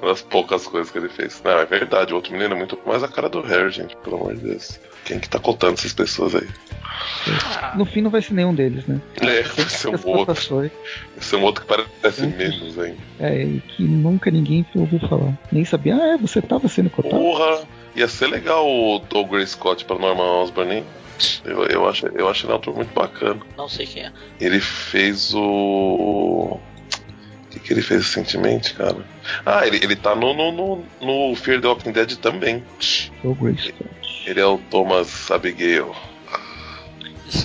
Uma 0.00 0.10
das 0.12 0.22
poucas 0.22 0.66
coisas 0.66 0.90
que 0.90 0.98
ele 0.98 1.08
fez. 1.08 1.40
Não, 1.44 1.52
é 1.52 1.64
verdade. 1.66 2.12
O 2.12 2.16
outro 2.16 2.32
menino 2.32 2.54
é 2.54 2.58
muito 2.58 2.78
mais 2.86 3.02
a 3.02 3.08
cara 3.08 3.28
do 3.28 3.40
Harry, 3.42 3.70
gente. 3.70 3.96
Pelo 3.98 4.16
amor 4.16 4.34
de 4.34 4.40
Deus. 4.42 4.78
Quem 5.04 5.18
que 5.18 5.28
tá 5.28 5.38
cotando 5.38 5.74
essas 5.74 5.92
pessoas 5.92 6.34
aí? 6.34 6.48
No 7.76 7.84
fim 7.84 8.00
não 8.00 8.10
vai 8.10 8.22
ser 8.22 8.34
nenhum 8.34 8.54
deles, 8.54 8.86
né? 8.86 9.00
É, 9.20 9.42
vai 9.42 9.68
ser 9.68 9.88
um 9.88 10.08
outro. 10.08 10.34
Vai 10.58 10.70
ser 11.20 11.36
um 11.36 11.42
outro 11.42 11.62
que 11.64 11.68
parece 11.68 12.22
Uhum. 12.22 12.36
menos 12.36 12.78
ainda. 12.78 12.98
É, 13.20 13.42
e 13.42 13.60
que 13.60 13.82
nunca 13.82 14.30
ninguém 14.30 14.64
ouviu 14.74 15.00
falar. 15.00 15.32
Nem 15.50 15.64
sabia, 15.64 15.96
ah, 15.96 16.14
é, 16.14 16.16
você 16.16 16.40
tava 16.42 16.68
sendo 16.68 16.90
cotado. 16.90 17.16
Porra! 17.16 17.62
Ia 17.96 18.08
ser 18.08 18.26
legal 18.26 18.68
o 18.68 18.98
Doug 18.98 19.30
Gray 19.30 19.46
Scott 19.46 19.84
pra 19.84 19.96
Norman 19.98 20.42
Osborn, 20.42 20.74
hein? 20.74 20.84
Eu, 21.44 21.64
eu, 21.66 21.88
acho, 21.88 22.06
eu 22.08 22.28
acho 22.28 22.44
ele 22.44 22.52
um 22.52 22.56
ator 22.56 22.74
muito 22.74 22.92
bacana. 22.92 23.40
não 23.56 23.68
sei 23.68 23.86
quem 23.86 24.02
é. 24.02 24.12
Ele 24.40 24.60
fez 24.60 25.32
o. 25.32 25.40
O 25.40 26.60
que, 27.50 27.60
que 27.60 27.72
ele 27.72 27.82
fez 27.82 28.02
recentemente, 28.02 28.74
cara? 28.74 28.96
Ah, 29.46 29.64
ele, 29.64 29.76
ele 29.76 29.94
tá 29.94 30.16
no, 30.16 30.34
no, 30.34 30.50
no, 30.50 30.84
no 31.00 31.36
Fear 31.36 31.60
the 31.60 31.68
Walking 31.68 31.92
Dead 31.92 32.16
também. 32.16 32.64
O 33.22 33.32
Grace 33.32 33.68
Scott. 33.68 34.24
Ele 34.26 34.40
é 34.40 34.46
o 34.46 34.58
Thomas 34.70 35.30
Abigail. 35.30 35.94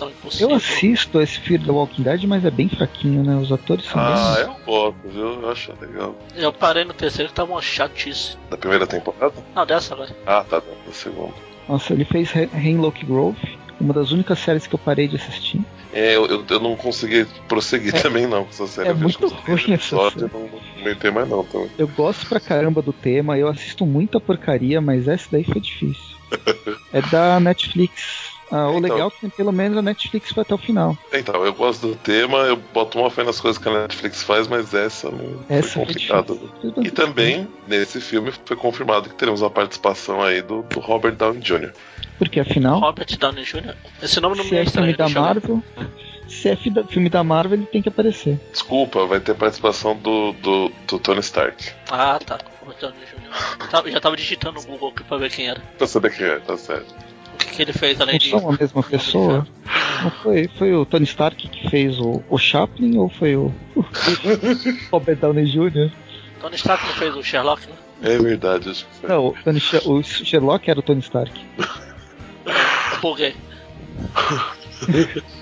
Eu 0.01 0.09
Impossível. 0.09 0.55
assisto 0.55 1.21
esse 1.21 1.39
Fear 1.39 1.61
the 1.63 1.71
Walking 1.71 2.03
Dead, 2.03 2.23
mas 2.25 2.45
é 2.45 2.51
bem 2.51 2.69
fraquinho, 2.69 3.23
né? 3.23 3.35
Os 3.37 3.51
atores 3.51 3.85
são 3.85 3.99
Ah, 3.99 4.35
bem. 4.35 4.43
eu 4.45 4.55
gosto, 4.65 4.95
viu? 5.05 5.41
Eu 5.41 5.49
acho 5.51 5.73
legal. 5.81 6.15
Eu 6.35 6.53
parei 6.53 6.83
no 6.85 6.93
terceiro 6.93 7.29
que 7.29 7.35
tava 7.35 7.51
uma 7.51 7.61
chatice. 7.61 8.37
Da 8.49 8.57
primeira 8.57 8.85
temporada? 8.85 9.33
Não, 9.55 9.65
dessa 9.65 9.93
agora. 9.93 10.15
Ah, 10.25 10.43
tá, 10.49 10.59
da 10.59 10.91
segunda. 10.93 11.33
Nossa, 11.67 11.93
ele 11.93 12.05
fez 12.05 12.33
He- 12.35 12.49
Hemlock 12.53 13.05
Grove, 13.05 13.37
uma 13.79 13.93
das 13.93 14.11
únicas 14.11 14.39
séries 14.39 14.65
que 14.67 14.75
eu 14.75 14.79
parei 14.79 15.07
de 15.07 15.15
assistir. 15.15 15.61
É, 15.91 16.15
eu, 16.15 16.25
eu, 16.27 16.45
eu 16.47 16.59
não 16.59 16.75
consegui 16.75 17.25
prosseguir 17.47 17.95
É- 17.95 18.01
também, 18.01 18.27
não, 18.27 18.43
com 18.43 18.49
essa 18.51 18.67
série. 18.67 18.89
é 18.89 18.91
Eu 18.91 18.95
muito 18.97 19.27
ruim 19.27 19.55
essa 19.55 19.73
episódios, 19.73 20.21
eu 20.21 20.29
Não, 20.31 20.41
não 20.47 20.59
aguentei 20.81 21.09
mais, 21.09 21.27
não, 21.27 21.43
também. 21.43 21.69
Eu 21.79 21.87
gosto 21.87 22.27
pra 22.27 22.39
caramba 22.39 22.81
do 22.81 22.93
tema, 22.93 23.37
eu 23.39 23.47
assisto 23.47 23.85
muita 23.87 24.19
porcaria, 24.19 24.79
mas 24.79 25.07
essa 25.07 25.27
daí 25.31 25.43
foi 25.43 25.59
difícil. 25.59 26.15
é 26.93 27.01
da 27.01 27.39
Netflix. 27.39 28.37
Ah, 28.51 28.67
o 28.69 28.77
Então. 28.77 28.79
legal 28.79 29.07
é 29.15 29.19
que 29.19 29.29
pelo 29.35 29.51
menos 29.51 29.77
a 29.77 29.81
Netflix 29.81 30.31
foi 30.31 30.41
até 30.41 30.53
o 30.53 30.57
final. 30.57 30.97
Então, 31.13 31.43
eu 31.45 31.53
gosto 31.53 31.87
do 31.87 31.95
tema, 31.95 32.37
eu 32.39 32.55
boto 32.57 32.97
uma 32.99 33.09
fé 33.11 33.23
nas 33.23 33.39
coisas 33.39 33.61
que 33.61 33.69
a 33.69 33.81
Netflix 33.81 34.23
faz, 34.23 34.47
mas 34.47 34.73
essa 34.73 35.09
não 35.11 35.43
Essa 35.49 35.67
foi 35.69 35.85
foi 35.85 35.93
complicada. 35.93 36.33
E 36.83 36.91
também, 36.91 37.47
nesse 37.67 38.01
filme, 38.01 38.31
foi 38.45 38.55
confirmado 38.57 39.09
que 39.09 39.15
teremos 39.15 39.43
a 39.43 39.49
participação 39.49 40.21
aí 40.21 40.41
do, 40.41 40.63
do 40.63 40.79
Robert 40.79 41.15
Downey 41.15 41.41
Jr. 41.41 41.71
Porque 42.17 42.39
afinal, 42.39 42.79
Robert 42.79 43.07
Downey 43.17 43.43
Jr. 43.45 43.75
Esse 44.01 44.19
nome 44.19 44.35
não 44.37 44.43
se 44.43 44.51
me 44.51 44.57
é 44.57 44.61
é 44.61 44.65
filme 44.65 44.91
estranho. 44.91 45.13
da. 45.13 45.21
Marvel, 45.21 45.63
se 46.27 46.49
é 46.49 46.55
filme 46.55 47.09
da 47.09 47.23
Marvel, 47.23 47.57
ele 47.59 47.65
tem 47.67 47.81
que 47.81 47.89
aparecer. 47.89 48.39
Desculpa, 48.51 49.05
vai 49.05 49.19
ter 49.19 49.35
participação 49.35 49.95
do, 49.95 50.33
do, 50.33 50.71
do 50.87 50.99
Tony 50.99 51.21
Stark. 51.21 51.71
Ah, 51.89 52.19
tá. 52.23 52.37
Robert 52.61 52.77
Downey 52.81 52.97
Jr. 53.05 53.67
Tava- 53.69 53.89
Já 53.89 53.99
tava 54.01 54.15
digitando 54.17 54.59
no 54.59 54.67
Google 54.67 54.89
aqui 54.89 55.03
pra 55.03 55.17
ver 55.17 55.31
quem 55.31 55.47
era. 55.47 55.61
Pra 55.77 55.87
saber 55.87 56.13
quem 56.15 56.25
é, 56.25 56.39
tá 56.39 56.57
certo. 56.57 56.93
Que, 57.39 57.61
ele 57.61 57.73
fez 57.73 57.99
além 57.99 58.13
Não 58.13 58.19
de. 58.19 58.29
são 58.29 58.49
a 58.49 58.57
mesma 58.57 58.83
pessoa? 58.83 59.47
Não 60.03 60.11
foi, 60.11 60.49
foi 60.57 60.73
o 60.73 60.85
Tony 60.85 61.05
Stark 61.05 61.47
que 61.47 61.69
fez 61.69 61.99
o, 61.99 62.21
o 62.29 62.37
Chaplin 62.37 62.97
ou 62.97 63.09
foi 63.09 63.35
o, 63.35 63.53
o 63.75 63.83
Robert 64.91 65.17
Downey 65.17 65.45
Jr.? 65.45 65.91
Tony 66.39 66.55
Stark 66.55 66.85
não 66.85 66.93
fez 66.93 67.15
o 67.15 67.23
Sherlock, 67.23 67.67
né? 67.67 67.73
É 68.01 68.17
verdade, 68.17 68.85
foi. 69.01 69.09
Não, 69.09 69.27
o, 69.27 69.35
Tony 69.43 69.61
o 69.85 70.03
Sherlock 70.03 70.69
era 70.69 70.79
o 70.79 70.83
Tony 70.83 71.01
Stark. 71.01 71.33
Buguei. 73.01 73.35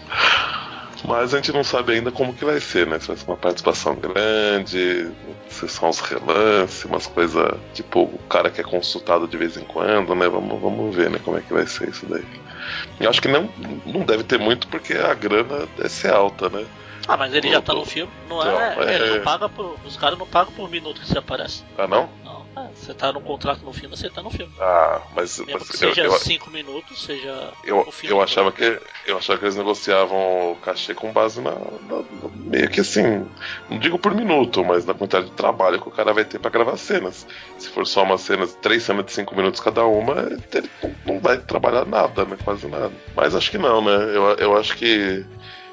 Mas 1.05 1.33
a 1.33 1.37
gente 1.37 1.51
não 1.51 1.63
sabe 1.63 1.93
ainda 1.93 2.11
como 2.11 2.33
que 2.33 2.43
vai 2.43 2.59
ser, 2.59 2.87
né? 2.87 2.99
Se 2.99 3.07
vai 3.07 3.17
ser 3.17 3.25
uma 3.27 3.37
participação 3.37 3.95
grande, 3.95 5.09
se 5.49 5.67
são 5.67 5.89
os 5.89 5.99
relances, 5.99 6.85
umas 6.85 7.07
coisas 7.07 7.51
tipo 7.73 8.01
o 8.01 8.19
cara 8.29 8.49
que 8.49 8.61
é 8.61 8.63
consultado 8.63 9.27
de 9.27 9.37
vez 9.37 9.57
em 9.57 9.63
quando, 9.63 10.15
né? 10.15 10.27
Vamos, 10.27 10.61
vamos 10.61 10.95
ver, 10.95 11.09
né? 11.09 11.19
Como 11.23 11.37
é 11.37 11.41
que 11.41 11.53
vai 11.53 11.67
ser 11.67 11.89
isso 11.89 12.05
daí. 12.07 12.25
Eu 12.99 13.09
acho 13.09 13.21
que 13.21 13.27
não, 13.27 13.49
não 13.85 14.01
deve 14.01 14.23
ter 14.23 14.39
muito 14.39 14.67
porque 14.67 14.93
a 14.93 15.13
grana 15.13 15.67
deve 15.77 15.89
ser 15.89 16.11
alta, 16.13 16.49
né? 16.49 16.65
Ah, 17.07 17.15
mas 17.17 17.33
ele 17.33 17.49
já 17.49 17.61
tá 17.61 17.73
no 17.73 17.85
filme. 17.85 18.11
Não 18.29 18.41
é. 18.43 18.71
Então, 18.73 18.83
é- 18.83 18.95
Ele 18.95 19.17
não 19.17 19.23
paga 19.23 19.47
por. 19.49 19.77
Os 19.85 19.95
caras 19.97 20.17
não 20.19 20.27
pagam 20.27 20.53
por 20.53 20.69
minuto 20.69 20.99
que 20.99 21.07
você 21.07 21.17
aparece. 21.17 21.63
Ah, 21.77 21.87
não? 21.87 22.09
Não. 22.23 22.37
É, 22.57 22.69
você 22.73 22.91
tá 22.91 23.11
no 23.13 23.21
contrato 23.21 23.63
no 23.63 23.71
filme, 23.71 23.95
você 23.95 24.09
tá 24.09 24.19
no 24.23 24.31
filme. 24.31 24.51
Ah, 24.59 24.99
mas, 25.15 25.37
Mesmo 25.37 25.59
mas 25.59 25.69
que 25.69 25.77
seja 25.77 26.01
eu, 26.01 26.11
5 26.13 26.49
minutos, 26.49 27.03
seja. 27.03 27.53
eu, 27.63 27.81
o 27.81 27.91
filme 27.91 28.15
eu 28.15 28.19
achava 28.19 28.51
que 28.51 28.81
eu 29.05 29.15
achava 29.15 29.37
que 29.37 29.45
eles 29.45 29.55
negociavam 29.55 30.53
o 30.53 30.55
cachê 30.55 30.95
com 30.95 31.13
base 31.13 31.39
na, 31.39 31.51
na- 31.51 32.03
meio 32.33 32.67
que 32.67 32.79
assim, 32.81 33.29
não 33.69 33.77
digo 33.77 33.99
por 33.99 34.15
minuto, 34.15 34.65
mas 34.65 34.85
na 34.87 34.95
quantidade 34.95 35.27
de 35.27 35.33
trabalho 35.33 35.79
que 35.79 35.87
o 35.87 35.91
cara 35.91 36.13
vai 36.13 36.25
ter 36.25 36.39
pra 36.39 36.49
gravar 36.49 36.77
cenas. 36.77 37.27
Se 37.59 37.69
for 37.69 37.85
só 37.85 38.01
uma 38.01 38.17
cena, 38.17 38.47
três 38.47 38.81
cenas 38.81 39.05
de 39.05 39.11
cinco 39.11 39.35
minutos 39.35 39.59
cada 39.61 39.85
uma, 39.85 40.15
ele 40.51 40.69
não- 40.81 40.95
não 41.13 41.19
vai 41.21 41.37
trabalhar 41.37 41.85
nada, 41.85 42.25
né? 42.25 42.37
Quase 42.43 42.67
nada. 42.67 42.91
Mas 43.15 43.35
acho 43.35 43.51
que 43.51 43.59
não, 43.59 43.83
né? 43.83 43.95
Eu, 44.15 44.23
eu 44.39 44.57
acho 44.57 44.75
que 44.75 45.23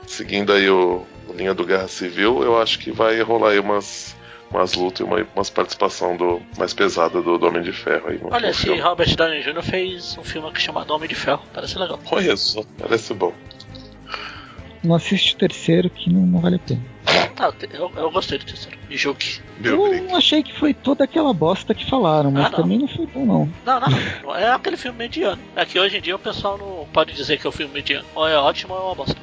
seguindo 0.07 0.53
aí 0.53 0.69
o 0.69 1.07
linha 1.33 1.55
do 1.55 1.65
Guerra 1.65 1.89
Civil, 1.89 2.43
eu 2.43 2.61
acho 2.61 2.79
que 2.79 2.91
vai 2.91 3.21
rolar 3.23 3.51
aí 3.51 3.59
umas 3.61 4.15
umas 4.51 4.75
lutas 4.75 5.01
e 5.01 5.03
uma, 5.03 5.27
umas 5.35 5.51
participação 5.51 6.17
do 6.17 6.41
mais 6.57 6.73
pesada 6.73 7.21
do, 7.21 7.37
do 7.39 7.47
Homem 7.47 7.63
de 7.63 7.73
Ferro 7.73 8.09
aí 8.09 8.19
no, 8.19 8.33
Olha, 8.33 8.49
esse 8.51 8.63
filme. 8.63 8.81
Robert 8.81 9.17
Downey 9.17 9.43
Jr. 9.43 9.63
fez 9.63 10.17
um 10.17 10.23
filme 10.23 10.49
aqui 10.49 10.61
chamado 10.61 10.93
Homem 10.93 11.09
de 11.09 11.15
Ferro. 11.17 11.43
Parece 11.53 11.77
legal. 11.79 11.99
Conheço, 12.05 12.65
parece 12.79 13.13
bom. 13.15 13.33
Não 14.85 14.95
assiste 14.95 15.35
o 15.35 15.39
terceiro 15.39 15.89
que 15.89 16.13
não, 16.13 16.21
não 16.27 16.41
vale 16.41 16.57
a 16.57 16.59
pena. 16.59 16.83
Ah, 17.39 17.53
eu, 17.73 17.91
eu 17.97 18.11
gostei 18.11 18.39
do 18.39 18.45
terceiro. 18.45 18.79
Me 18.89 18.97
julgue. 18.97 19.41
Meu 19.59 19.93
eu 19.93 20.03
não 20.05 20.17
achei 20.17 20.43
que 20.43 20.53
foi 20.57 20.73
toda 20.73 21.03
aquela 21.05 21.33
bosta 21.33 21.75
que 21.75 21.89
falaram, 21.89 22.31
mas 22.31 22.47
Ah, 22.47 22.51
não. 22.51 22.57
também 22.59 22.79
não 22.79 22.87
foi 22.87 23.07
bom 23.07 23.25
não. 23.25 23.51
Não, 23.65 23.81
não, 23.81 24.37
é 24.37 24.53
aquele 24.53 24.77
filme 24.77 24.99
mediano. 24.99 25.41
É 25.57 25.65
que 25.65 25.81
hoje 25.81 25.97
em 25.97 26.01
dia 26.01 26.15
o 26.15 26.19
pessoal 26.19 26.59
não 26.59 26.87
pode 26.93 27.13
dizer 27.15 27.39
que 27.41 27.47
é 27.47 27.49
um 27.51 27.53
filme 27.53 27.73
mediano. 27.73 28.07
Ou 28.15 28.29
é 28.29 28.37
ótimo 28.37 28.75
ou 28.75 28.81
é 28.81 28.85
uma 28.85 28.95
bosta. 28.95 29.17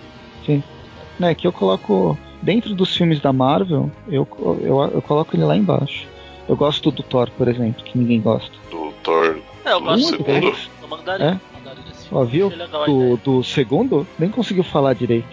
Né, 1.21 1.35
que 1.35 1.45
eu 1.45 1.53
coloco 1.53 2.17
dentro 2.41 2.73
dos 2.73 2.95
filmes 2.97 3.19
da 3.19 3.31
Marvel, 3.31 3.91
eu, 4.07 4.27
eu, 4.63 4.91
eu 4.91 5.01
coloco 5.03 5.35
ele 5.35 5.43
lá 5.43 5.55
embaixo. 5.55 6.07
Eu 6.49 6.55
gosto 6.55 6.89
do 6.89 7.03
Thor, 7.03 7.29
por 7.37 7.47
exemplo, 7.47 7.83
que 7.83 7.95
ninguém 7.95 8.19
gosta. 8.19 8.51
Do 8.71 8.91
Thor. 9.03 9.39
É, 9.63 9.71
eu 9.71 9.79
Do 9.79 9.85
gosto 9.85 10.07
segundo? 10.07 10.57
do 10.81 10.87
Mandarim. 10.87 11.23
É? 11.23 11.39
Mandarim 11.53 11.81
Ó, 12.11 12.23
viu? 12.23 12.51
Do, 12.87 13.17
do 13.17 13.43
segundo, 13.43 14.07
nem 14.17 14.31
conseguiu 14.31 14.63
falar 14.63 14.95
direito. 14.95 15.29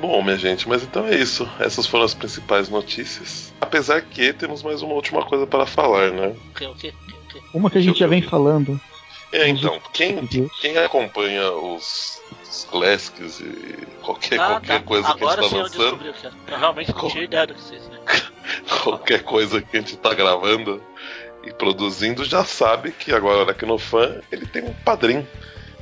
Bom, 0.00 0.22
minha 0.22 0.38
gente, 0.38 0.66
mas 0.66 0.82
então 0.82 1.06
é 1.06 1.14
isso. 1.14 1.46
Essas 1.60 1.86
foram 1.86 2.06
as 2.06 2.14
principais 2.14 2.70
notícias. 2.70 3.52
Apesar 3.60 4.00
que 4.00 4.32
temos 4.32 4.62
mais 4.62 4.80
uma 4.80 4.94
última 4.94 5.22
coisa 5.26 5.46
para 5.46 5.66
falar, 5.66 6.10
né? 6.10 6.28
O 6.28 6.54
que, 6.54 6.64
o 6.64 6.74
que, 6.74 6.88
o 6.88 6.92
que? 7.28 7.42
Uma 7.52 7.68
que 7.68 7.76
a 7.76 7.82
gente 7.82 7.98
já 7.98 8.06
vem 8.06 8.22
falando. 8.22 8.80
É, 9.30 9.46
então, 9.46 9.78
quem, 9.92 10.26
quem 10.26 10.78
acompanha 10.78 11.52
os, 11.52 12.22
os 12.56 12.64
Classics 12.64 13.40
e 13.40 13.86
qualquer, 14.02 14.40
Ah, 14.40 14.46
qualquer 14.46 14.78
tá. 14.78 14.86
coisa 14.86 15.08
Agora 15.08 15.36
que 15.36 15.44
a 15.44 15.48
gente 15.48 15.50
tá 15.50 15.56
eu 15.56 15.62
lançando, 15.62 15.98
descobri 15.98 16.12
que 16.12 16.26
é. 16.26 16.54
Eu 16.54 16.58
realmente 16.58 16.94
não 16.94 17.08
tinha 17.08 17.24
ideia 17.24 17.46
do 17.46 17.54
que 17.54 17.60
vocês. 17.60 17.88
Né? 17.88 17.98
qualquer 18.82 19.22
coisa 19.22 19.60
que 19.60 19.76
a 19.76 19.80
gente 19.80 19.96
tá 19.96 20.14
gravando 20.14 20.82
e 21.44 21.52
produzindo, 21.52 22.24
já 22.24 22.44
sabe 22.44 22.92
que 22.92 23.12
agora 23.12 23.38
o 23.38 23.42
Aracnofan 23.42 24.20
ele 24.32 24.46
tem 24.46 24.64
um 24.64 24.72
padrinho, 24.84 25.26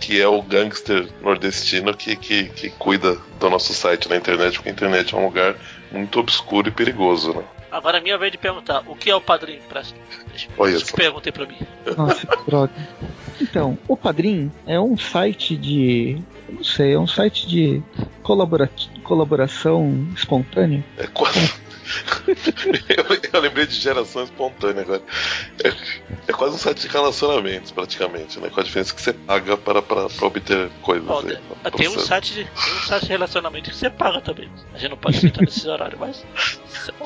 que 0.00 0.20
é 0.20 0.26
o 0.26 0.42
gangster 0.42 1.08
nordestino 1.22 1.96
que, 1.96 2.16
que, 2.16 2.48
que 2.50 2.70
cuida 2.70 3.16
do 3.38 3.48
nosso 3.48 3.72
site 3.72 4.08
na 4.08 4.16
internet, 4.16 4.56
porque 4.56 4.68
a 4.68 4.72
internet 4.72 5.14
é 5.14 5.18
um 5.18 5.24
lugar 5.24 5.54
muito 5.90 6.18
obscuro 6.18 6.68
e 6.68 6.72
perigoso, 6.72 7.32
né? 7.32 7.44
Agora 7.70 7.98
é 7.98 8.00
minha 8.00 8.18
vez 8.18 8.30
de 8.30 8.38
perguntar: 8.38 8.84
o 8.86 8.94
que 8.94 9.10
é 9.10 9.16
o 9.16 9.20
padrinho? 9.20 9.62
Deixa 9.70 10.48
Olha 10.56 10.78
que 10.78 10.92
perguntei 10.92 11.32
pra 11.32 11.46
mim. 11.46 11.58
Nossa, 11.96 12.26
droga. 12.46 12.72
Então, 13.40 13.78
o 13.88 13.96
Padrim 13.96 14.50
é 14.66 14.78
um 14.78 14.96
site 14.96 15.56
de. 15.56 16.22
Sei, 16.64 16.94
é 16.94 16.98
um 16.98 17.06
site 17.06 17.46
de 17.46 17.82
colabora 18.22 18.70
colaboração 19.02 20.08
espontânea. 20.16 20.84
É. 20.96 21.06
eu, 22.88 23.30
eu 23.32 23.40
lembrei 23.40 23.66
de 23.66 23.74
geração 23.74 24.24
espontânea 24.24 24.82
agora. 24.82 25.02
É, 25.62 25.68
é 26.28 26.32
quase 26.32 26.54
um 26.54 26.58
site 26.58 26.82
de 26.82 26.88
relacionamentos, 26.88 27.70
praticamente, 27.70 28.38
né? 28.40 28.50
Com 28.50 28.60
a 28.60 28.62
diferença 28.62 28.94
que 28.94 29.00
você 29.00 29.12
paga 29.12 29.56
para, 29.56 29.82
para, 29.82 30.08
para 30.08 30.26
obter 30.26 30.70
coisas. 30.82 31.08
Ó, 31.08 31.20
aí, 31.20 31.26
tem- 31.26 31.38
pra 31.62 31.70
tem, 31.70 31.88
um 31.88 31.98
site 31.98 32.34
de, 32.34 32.44
tem 32.44 32.74
um 32.74 32.86
site 32.86 33.02
de 33.02 33.08
relacionamento 33.08 33.70
que 33.70 33.76
você 33.76 33.90
paga 33.90 34.20
também. 34.20 34.48
A 34.72 34.78
gente 34.78 34.90
não 34.90 34.96
pode 34.96 35.18
citar 35.18 35.42
nesse 35.42 35.68
horário, 35.68 35.98
mas. 35.98 36.24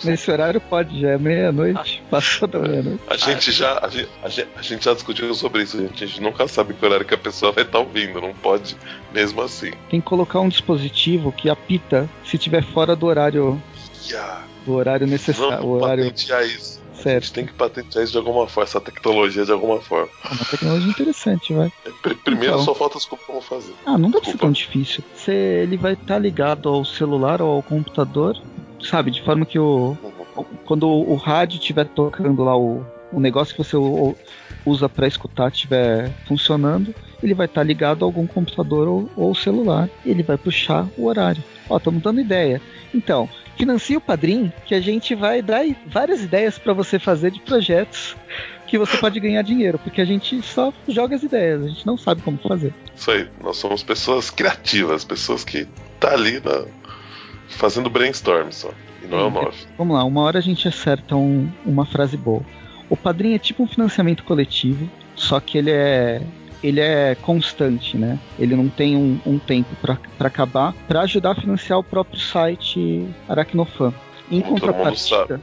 Nesse 0.05 0.31
horário 0.31 0.61
pode, 0.61 1.01
já 1.01 1.11
é 1.11 1.19
meia-noite. 1.19 2.03
Passou 2.11 2.49
da 2.49 2.59
meia-noite. 2.59 3.03
A 3.09 3.17
gente, 3.17 3.53
já, 3.53 3.79
a, 3.83 3.89
gente, 3.89 4.09
a, 4.23 4.29
gente, 4.29 4.49
a 4.57 4.63
gente 4.63 4.85
já 4.85 4.95
discutiu 4.95 5.33
sobre 5.35 5.63
isso, 5.63 5.79
gente. 5.79 6.05
A 6.05 6.07
gente 6.07 6.21
nunca 6.21 6.47
sabe 6.49 6.75
que 6.75 6.85
horário 6.85 7.05
que 7.05 7.15
a 7.15 7.19
pessoa 7.19 7.53
vai 7.53 7.65
estar 7.65 7.79
ouvindo. 7.79 8.21
Não 8.21 8.35
pode 8.35 8.77
mesmo 9.13 9.43
assim. 9.43 9.73
Tem 9.91 10.01
que 10.01 10.07
colocar 10.07 10.41
um 10.41 10.49
dispositivo 10.49 11.33
que 11.33 11.49
apita 11.49 12.09
se 12.25 12.39
tiver 12.39 12.63
fora 12.65 12.97
do 12.97 13.07
horário 13.07 13.61
Yeah. 14.09 14.48
Do 14.69 14.75
horário 14.75 15.07
necessário, 15.07 15.65
o 15.65 15.69
Vamos 15.71 15.83
horário 15.83 16.05
patentear 16.05 16.45
isso. 16.45 16.79
A 16.79 16.95
gente 16.95 17.03
certo. 17.03 17.33
tem 17.33 17.47
que 17.47 17.53
patentear 17.55 18.03
isso 18.05 18.13
de 18.13 18.19
alguma 18.19 18.47
forma, 18.47 18.65
essa 18.69 18.81
tecnologia 18.81 19.45
de 19.45 19.53
alguma 19.53 19.81
forma. 19.81 20.09
É 20.25 20.35
uma 20.35 20.45
tecnologia 20.45 20.91
interessante, 20.91 21.53
vai. 21.55 21.73
Pr- 22.03 22.15
Primeiro 22.25 22.55
Então. 22.55 22.65
só 22.65 22.75
falta 22.75 22.97
desculpa 22.99 23.25
como 23.27 23.41
fazer. 23.41 23.73
Ah, 23.87 23.97
não 23.97 24.11
deve 24.11 24.25
ser 24.27 24.33
Desculpa. 24.33 24.39
tão 24.47 24.53
difícil. 24.53 25.03
Você, 25.15 25.33
ele 25.33 25.77
vai 25.77 25.95
estar 25.95 26.19
ligado 26.19 26.69
ao 26.69 26.85
celular 26.85 27.41
ou 27.41 27.51
ao 27.57 27.63
computador, 27.63 28.37
sabe? 28.83 29.11
De 29.11 29.23
forma 29.23 29.47
que 29.47 29.59
o, 29.59 29.97
Uhum. 30.37 30.45
quando 30.67 30.89
o 30.89 31.15
rádio 31.15 31.59
estiver 31.59 31.87
tocando 31.87 32.43
lá, 32.45 32.57
o, 32.57 32.85
o 33.13 33.21
negócio 33.21 33.55
que 33.55 33.63
você 33.65 33.77
usa 34.67 34.89
para 34.89 35.07
escutar 35.07 35.51
estiver 35.53 36.11
funcionando, 36.27 36.95
ele 37.23 37.33
vai 37.35 37.47
estar 37.47 37.63
ligado 37.63 38.05
a 38.05 38.07
algum 38.07 38.27
computador 38.27 38.87
ou, 38.89 39.09
ou 39.17 39.35
celular. 39.35 39.89
E 40.05 40.11
ele 40.11 40.23
vai 40.25 40.37
puxar 40.37 40.87
o 40.99 41.07
horário. 41.07 41.43
Ó, 41.71 41.77
estamos 41.77 42.03
dando 42.03 42.21
ideia. 42.21 42.61
Então, 42.95 43.29
financie 43.59 43.97
o 43.97 44.01
Padrim, 44.01 44.53
que 44.65 44.75
a 44.75 44.81
gente 44.81 45.15
vai 45.15 45.43
dar 45.43 45.65
várias 45.87 46.23
ideias 46.23 46.57
para 46.59 46.73
você 46.73 46.99
fazer 46.99 47.31
de 47.33 47.41
projetos 47.41 48.17
que 48.67 48.79
você 48.79 48.97
pode 48.99 49.19
ganhar 49.19 49.43
dinheiro, 49.43 49.79
porque 49.79 50.01
a 50.01 50.05
gente 50.05 50.41
só 50.43 50.73
joga 50.87 51.17
as 51.17 51.23
ideias, 51.23 51.63
a 51.65 51.69
gente 51.69 51.87
não 51.87 51.97
sabe 51.99 52.23
como 52.23 52.39
fazer. 52.39 52.73
Isso 52.95 53.11
aí, 53.11 53.27
nós 53.43 53.57
somos 53.57 53.83
pessoas 53.83 54.31
criativas, 54.31 55.05
pessoas 55.05 55.43
que 55.45 55.67
tá 55.99 56.13
ali 56.13 56.41
na, 56.41 56.65
fazendo 57.49 57.89
brainstorm 57.91 58.51
só. 58.51 58.71
E 59.03 59.07
não 59.07 59.19
é 59.19 59.23
o 59.25 59.29
Sim. 59.29 59.35
9. 59.35 59.57
Vamos 59.79 59.97
lá, 59.97 60.05
uma 60.05 60.21
hora 60.23 60.39
a 60.39 60.43
gente 60.43 60.69
acerta 60.69 61.17
um- 61.17 61.51
uma 61.65 61.87
frase 61.87 62.17
boa. 62.17 62.43
O 62.91 62.97
padrinho 62.97 63.37
é 63.37 63.39
tipo 63.39 63.63
um 63.63 63.67
financiamento 63.67 64.23
coletivo, 64.25 64.89
só 65.15 65.41
que 65.41 65.57
ele 65.59 65.71
é 65.71 66.21
ele 66.63 66.81
é 66.81 67.15
constante, 67.15 67.97
né? 67.97 68.19
Ele 68.39 68.57
não 68.57 68.69
tem 68.69 68.97
um, 68.97 69.19
um 69.25 69.39
tempo 69.39 69.69
para 69.81 69.99
acabar, 70.27 70.75
para 70.87 71.01
ajudar 71.03 71.33
a 71.33 71.35
financiar 71.35 71.79
o 71.79 71.85
próprio 71.85 72.19
site 72.19 73.07
Aracnofan. 73.29 73.93
Em 74.31 74.41
todo 74.41 74.51
contrapartida. 74.51 75.41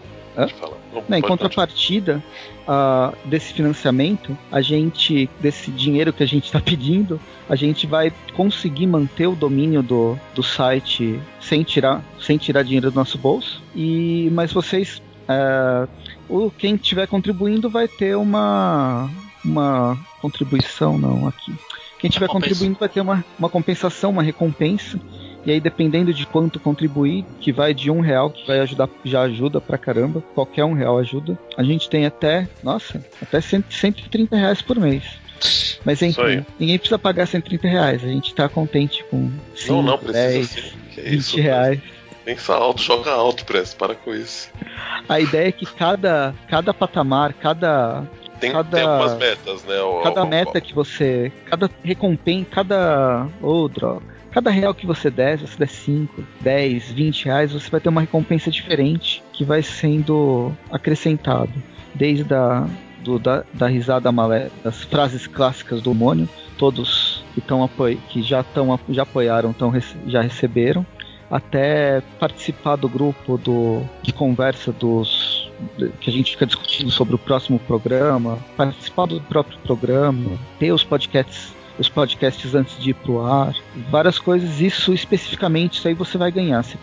Não, 1.08 1.17
em 1.17 1.21
contrapartida 1.21 2.23
ah, 2.67 3.13
desse 3.25 3.54
financiamento, 3.54 4.38
a 4.51 4.62
gente, 4.62 5.30
desse 5.39 5.71
dinheiro 5.71 6.12
que 6.12 6.23
a 6.23 6.25
gente 6.25 6.45
está 6.45 6.60
pedindo, 6.60 7.19
a 7.49 7.56
gente 7.56 7.88
vai 7.88 8.12
conseguir 8.34 8.88
manter 8.88 9.28
o 9.28 9.36
domínio 9.36 9.82
do, 9.82 10.17
do 10.34 10.43
site 10.43 11.19
sem 11.39 11.63
tirar, 11.63 12.04
sem 12.19 12.38
tirar 12.38 12.63
dinheiro 12.63 12.91
do 12.91 12.95
nosso 12.95 13.17
bolso. 13.17 13.63
E 13.73 14.30
mas 14.34 14.51
vocês, 14.51 15.01
ah, 15.28 15.88
o 16.30 16.51
quem 16.51 16.75
estiver 16.75 17.08
contribuindo 17.08 17.69
vai 17.69 17.88
ter 17.88 18.15
uma 18.15 19.10
uma 19.43 19.97
contribuição 20.25 20.97
não 20.97 21.27
aqui. 21.27 21.53
Quem 21.99 22.09
estiver 22.09 22.27
contribuindo 22.27 22.77
vai 22.79 22.89
ter 22.89 23.01
uma, 23.01 23.23
uma 23.38 23.49
compensação, 23.49 24.09
uma 24.11 24.23
recompensa. 24.23 24.99
E 25.45 25.51
aí, 25.51 25.59
dependendo 25.59 26.11
de 26.11 26.25
quanto 26.25 26.59
contribuir, 26.59 27.23
que 27.39 27.51
vai 27.51 27.73
de 27.73 27.91
um 27.91 27.99
real, 27.99 28.31
que 28.31 28.47
vai 28.47 28.59
ajudar, 28.59 28.89
já 29.03 29.21
ajuda 29.21 29.61
pra 29.61 29.77
caramba. 29.77 30.23
Qualquer 30.33 30.65
um 30.65 30.73
real 30.73 30.97
ajuda. 30.97 31.38
A 31.55 31.63
gente 31.63 31.88
tem 31.88 32.05
até, 32.05 32.47
nossa, 32.63 33.03
até 33.21 33.39
100, 33.39 33.65
130 33.69 34.35
reais 34.35 34.61
por 34.61 34.79
mês. 34.79 35.03
Mas 35.83 36.01
enfim, 36.01 36.43
ninguém 36.59 36.79
precisa 36.79 36.97
pagar 36.97 37.27
130 37.27 37.67
reais. 37.67 38.03
A 38.03 38.07
gente 38.07 38.33
tá 38.33 38.49
contente 38.49 39.03
com 39.11 39.31
5, 39.55 39.73
Não, 39.73 39.83
não, 39.83 39.97
precisa 39.97 40.27
10, 40.29 40.47
sim. 40.47 40.61
Que 40.95 41.01
20 41.01 41.19
isso, 41.19 41.38
reais. 41.38 41.79
Pensa 42.23 42.55
alto, 42.55 42.81
joga 42.81 43.11
alto, 43.11 43.45
Press. 43.45 43.75
Para 43.75 43.93
com 43.93 44.13
isso. 44.13 44.49
A 45.07 45.19
ideia 45.19 45.49
é 45.49 45.51
que 45.51 45.67
cada, 45.67 46.33
cada 46.49 46.73
patamar, 46.73 47.33
cada, 47.33 48.03
Tem, 48.39 48.52
Cada- 48.52 48.78
tem 48.78 48.86
algumas 48.86 49.17
metas, 49.17 49.63
né? 49.65 49.82
o- 49.82 50.02
cada 50.02 50.24
o- 50.24 50.28
meta 50.28 50.60
que 50.62 50.74
você. 50.74 51.32
Cada 51.45 51.69
recompensa, 51.84 52.48
cada. 52.52 53.28
Ô, 53.41 53.67
droga. 53.67 54.02
Cada 54.32 54.50
real 54.50 54.74
que 54.74 54.86
você 54.86 55.10
der, 55.10 55.39
se 55.39 55.48
você 55.48 55.58
der 55.60 55.69
5, 55.69 56.21
10, 56.41 56.91
20 56.91 57.24
reais, 57.26 57.54
você 57.54 57.69
vai 57.69 57.80
ter 57.80 57.88
uma 57.88 58.02
recompensa 58.02 58.52
diferente 58.52 59.24
que 59.32 59.45
vai 59.45 59.62
sendo 59.62 60.52
acrescentado. 60.69 61.54
Desde 61.93 62.34
a, 62.34 62.67
do, 63.02 63.17
da, 63.17 63.45
da 63.54 63.67
risada 63.67 64.12
malé, 64.12 64.50
das 64.62 64.84
frases 64.84 65.26
clássicas 65.26 65.82
do 65.82 65.93
Mônio, 65.93 66.28
todos 66.58 67.24
que, 67.34 67.39
tão 67.39 67.63
apoio, 67.63 67.98
que 68.10 68.21
já, 68.21 68.43
tão, 68.43 68.78
já 68.89 69.04
apoiaram 69.04 69.54
tão, 69.54 69.71
já 70.06 70.19
receberam, 70.21 70.86
até 71.32 72.02
participar 72.19 72.76
do 72.76 72.89
grupo 72.89 73.38
do, 73.38 73.82
de 74.02 74.12
conversa 74.12 74.71
dos 74.74 75.44
que 76.00 76.10
a 76.10 76.13
gente 76.13 76.32
fica 76.32 76.46
discutindo 76.46 76.91
sobre 76.91 77.15
o 77.15 77.18
próximo 77.18 77.60
programa, 77.60 78.38
participar 78.58 79.06
do 79.08 79.22
próprio 79.22 79.58
programa, 79.60 80.38
ter 80.60 80.72
os 80.72 80.84
podcasts, 80.84 81.54
os 81.78 81.89
podcasts 81.89 82.54
antes 82.56 82.78
de 82.82 82.91
ir 82.91 82.94
pro 82.94 83.22
ar, 83.22 83.56
várias 83.89 84.20
coisas. 84.20 84.60
Isso 84.60 84.94
especificamente, 84.94 85.80
isso 85.80 85.88
aí 85.88 85.94
você 85.94 86.18
vai 86.18 86.32
ganhar. 86.32 86.63
Se 86.63 86.78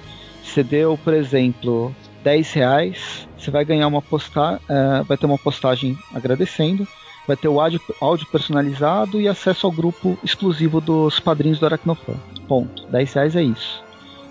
você 0.44 0.62
deu, 0.62 0.98
por 1.02 1.14
exemplo, 1.14 1.94
10 2.22 2.52
reais, 2.52 3.28
você 3.38 3.50
vai 3.50 3.64
ganhar 3.64 3.86
uma 3.86 4.02
postagem, 4.02 4.60
vai 5.06 5.16
ter 5.16 5.26
uma 5.26 5.38
postagem 5.38 5.98
agradecendo, 6.14 6.86
vai 7.26 7.36
ter 7.36 7.48
o 7.48 7.60
áudio, 7.60 7.80
áudio 8.00 8.26
personalizado 8.26 9.20
e 9.20 9.28
acesso 9.28 9.66
ao 9.66 9.72
grupo 9.72 10.18
exclusivo 10.22 10.80
dos 10.80 11.20
padrinhos 11.20 11.58
do 11.58 11.66
Aracnofan. 11.66 12.16
Ponto. 12.48 12.86
10 12.88 13.12
reais 13.12 13.36
é 13.36 13.42
isso. 13.42 13.82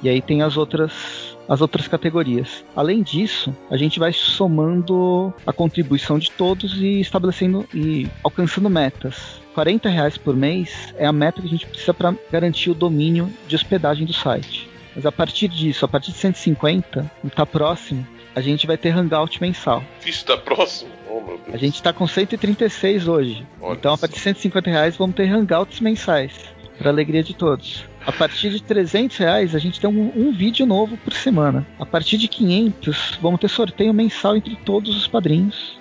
E 0.04 0.10
aí 0.10 0.22
tem 0.22 0.42
as 0.42 0.58
outras 0.58 1.31
as 1.48 1.62
outras 1.62 1.88
categorias. 1.88 2.64
Além 2.76 3.02
disso, 3.02 3.56
a 3.70 3.78
gente 3.78 4.00
vai 4.00 4.14
somando 4.14 5.34
a 5.46 5.54
contribuição 5.54 6.18
de 6.18 6.32
todos 6.32 6.74
e 6.82 7.00
estabelecendo 7.00 7.68
e 7.74 8.08
alcançando 8.24 8.70
metas. 8.70 9.42
40 9.54 9.90
reais 9.90 10.18
por 10.18 10.36
mês 10.36 10.94
é 10.98 11.06
a 11.06 11.12
meta 11.12 11.42
que 11.42 11.48
a 11.48 11.52
gente 11.52 11.68
precisa 11.68 11.94
para 11.94 12.16
garantir 12.32 12.70
o 12.70 12.76
domínio 12.76 13.32
de 13.48 13.56
hospedagem 13.56 14.06
do 14.06 14.14
site. 14.14 14.70
Mas 14.96 15.06
a 15.06 15.12
partir 15.12 15.48
disso, 15.48 15.86
a 15.86 15.88
partir 15.88 16.12
de 16.12 16.18
150, 16.18 17.10
e 17.24 17.30
tá 17.30 17.46
próximo, 17.46 18.06
a 18.36 18.42
gente 18.42 18.66
vai 18.66 18.78
ter 18.78 18.90
hangout 18.90 19.42
mensal. 19.42 19.84
Vixe, 20.02 20.26
tá 20.26 20.38
próximo? 20.38 20.92
Oh, 21.10 21.20
meu 21.22 21.38
Deus. 21.38 21.54
A 21.54 21.58
gente 21.58 21.76
está 21.76 21.92
com 21.92 22.08
136 22.08 23.08
hoje. 23.08 23.46
Olha 23.60 23.78
então, 23.78 23.94
a 23.94 23.98
partir 23.98 24.16
de 24.16 24.22
150 24.22 24.70
reais, 24.70 24.96
vamos 24.96 25.16
ter 25.16 25.30
hangouts 25.30 25.80
mensais. 25.80 26.34
Para 26.78 26.90
alegria 26.90 27.24
de 27.24 27.34
todos. 27.34 27.86
A 28.06 28.12
partir 28.12 28.50
de 28.50 28.62
300 28.64 29.16
reais, 29.18 29.54
a 29.56 29.60
gente 29.60 29.80
tem 29.80 29.90
um, 29.90 30.12
um 30.16 30.32
vídeo 30.32 30.66
novo 30.66 30.98
por 30.98 31.14
semana. 31.14 31.66
A 31.80 31.86
partir 31.86 32.18
de 32.18 32.28
500, 32.28 33.20
vamos 33.22 33.40
ter 33.40 33.48
sorteio 33.50 33.94
mensal 33.94 34.36
entre 34.36 34.56
todos 34.56 34.96
os 34.98 35.08
padrinhos. 35.08 35.78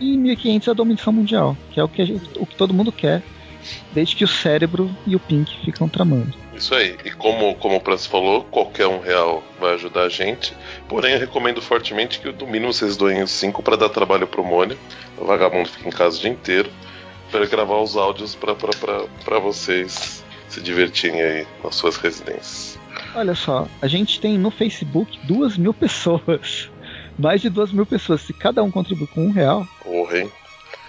E 0.00 0.16
1.500 0.16 0.68
é 0.68 0.70
a 0.70 0.74
dominação 0.74 1.12
mundial, 1.12 1.56
que 1.70 1.80
é 1.80 1.82
o 1.84 1.88
que, 1.88 2.04
gente- 2.04 2.38
o 2.38 2.46
que 2.46 2.54
todo 2.54 2.72
mundo 2.74 2.92
quer, 2.92 3.22
desde 3.92 4.14
que 4.14 4.22
o 4.24 4.28
cérebro 4.28 4.94
e 5.06 5.16
o 5.16 5.18
Pink 5.20 5.58
ficam 5.64 5.88
tramando. 5.88 6.32
Isso 6.54 6.74
aí. 6.74 6.96
E 7.04 7.10
como, 7.10 7.54
como 7.56 7.76
o 7.76 7.80
Press 7.80 8.06
falou, 8.06 8.44
qualquer 8.44 8.86
um 8.86 9.00
real 9.00 9.42
vai 9.60 9.74
ajudar 9.74 10.02
a 10.04 10.08
gente. 10.08 10.54
Porém, 10.88 11.14
eu 11.14 11.18
recomendo 11.18 11.60
fortemente 11.60 12.20
que 12.20 12.30
no 12.30 12.46
mínimo 12.46 12.72
vocês 12.72 12.96
doem 12.96 13.22
os 13.22 13.30
5 13.32 13.62
para 13.62 13.76
dar 13.76 13.88
trabalho 13.88 14.26
pro 14.26 14.44
Mônio. 14.44 14.78
O 15.18 15.24
vagabundo 15.24 15.68
fica 15.68 15.88
em 15.88 15.92
casa 15.92 16.16
o 16.16 16.20
dia 16.20 16.30
inteiro. 16.30 16.70
Para 17.30 17.44
gravar 17.46 17.80
os 17.80 17.96
áudios 17.96 18.36
para 18.36 19.38
vocês 19.40 20.24
se 20.48 20.60
divertirem 20.60 21.20
aí 21.20 21.46
nas 21.62 21.74
suas 21.74 21.96
residências. 21.96 22.78
Olha 23.14 23.34
só, 23.34 23.66
a 23.80 23.86
gente 23.86 24.20
tem 24.20 24.38
no 24.38 24.50
Facebook 24.50 25.18
duas 25.24 25.56
mil 25.56 25.72
pessoas. 25.74 26.70
Mais 27.18 27.40
de 27.40 27.48
duas 27.48 27.72
mil 27.72 27.86
pessoas. 27.86 28.20
Se 28.20 28.32
cada 28.32 28.62
um 28.62 28.70
contribuir 28.70 29.08
com 29.08 29.26
um 29.26 29.30
real, 29.30 29.66
Porra, 29.82 30.18
hein? 30.18 30.30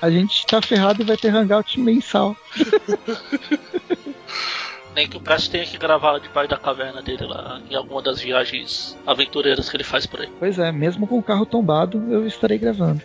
a 0.01 0.09
gente 0.09 0.45
tá 0.45 0.61
ferrado 0.61 1.01
e 1.01 1.05
vai 1.05 1.15
ter 1.15 1.33
hangout 1.33 1.79
mensal. 1.79 2.35
Nem 4.93 5.07
que 5.07 5.15
o 5.15 5.21
Presto 5.21 5.51
tenha 5.51 5.65
que 5.65 5.77
gravar 5.77 6.19
debaixo 6.19 6.49
da 6.49 6.57
caverna 6.57 7.03
dele 7.03 7.25
lá, 7.25 7.61
em 7.69 7.75
alguma 7.75 8.01
das 8.01 8.19
viagens 8.19 8.97
aventureiras 9.05 9.69
que 9.69 9.77
ele 9.77 9.83
faz 9.83 10.07
por 10.07 10.21
aí. 10.21 10.29
Pois 10.39 10.57
é, 10.57 10.71
mesmo 10.71 11.05
com 11.05 11.19
o 11.19 11.23
carro 11.23 11.45
tombado, 11.45 12.03
eu 12.09 12.25
estarei 12.25 12.57
gravando. 12.57 13.01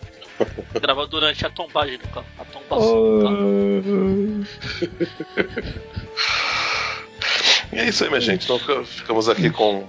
Gravar 0.80 1.06
durante 1.06 1.44
a 1.46 1.50
tombagem 1.50 1.98
do 1.98 2.08
carro. 2.08 2.26
A 2.38 2.44
tombação 2.44 3.18
do 3.18 3.22
carro. 3.24 4.46
E 7.72 7.76
é 7.78 7.88
isso 7.88 8.04
aí, 8.04 8.10
minha 8.10 8.20
gente. 8.20 8.44
Então 8.44 8.58
fica- 8.58 8.84
ficamos 8.84 9.28
aqui 9.30 9.48
com 9.50 9.86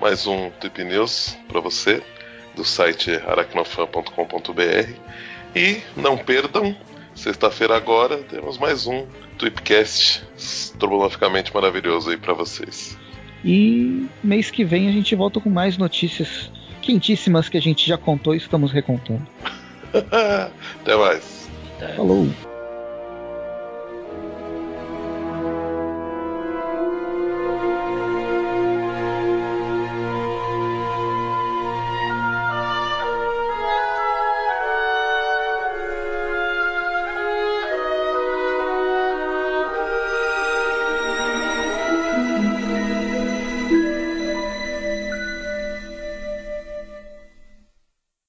mais 0.00 0.26
um 0.26 0.50
Tweep 0.50 0.84
News 0.84 1.34
pra 1.48 1.60
você, 1.60 2.02
do 2.54 2.62
site 2.64 3.10
aracnofan.com.br. 3.26 4.92
E 5.56 5.80
não 5.96 6.18
perdam, 6.18 6.76
sexta-feira 7.14 7.74
agora 7.76 8.18
temos 8.18 8.58
mais 8.58 8.86
um 8.86 9.06
Tweepcast 9.38 10.22
estrogonoficamente 10.36 11.54
maravilhoso 11.54 12.10
aí 12.10 12.16
pra 12.18 12.34
vocês. 12.34 12.98
E 13.44 14.06
mês 14.22 14.50
que 14.50 14.62
vem 14.64 14.88
a 14.88 14.92
gente 14.92 15.14
volta 15.14 15.40
com 15.40 15.48
mais 15.48 15.78
notícias 15.78 16.50
quentíssimas 16.82 17.48
que 17.48 17.56
a 17.56 17.62
gente 17.62 17.86
já 17.86 17.96
contou 17.96 18.34
e 18.34 18.38
estamos 18.38 18.72
recontando. 18.72 19.26
Até 20.80 20.96
mais. 20.96 21.48
Até. 21.76 21.94
Falou! 21.94 22.28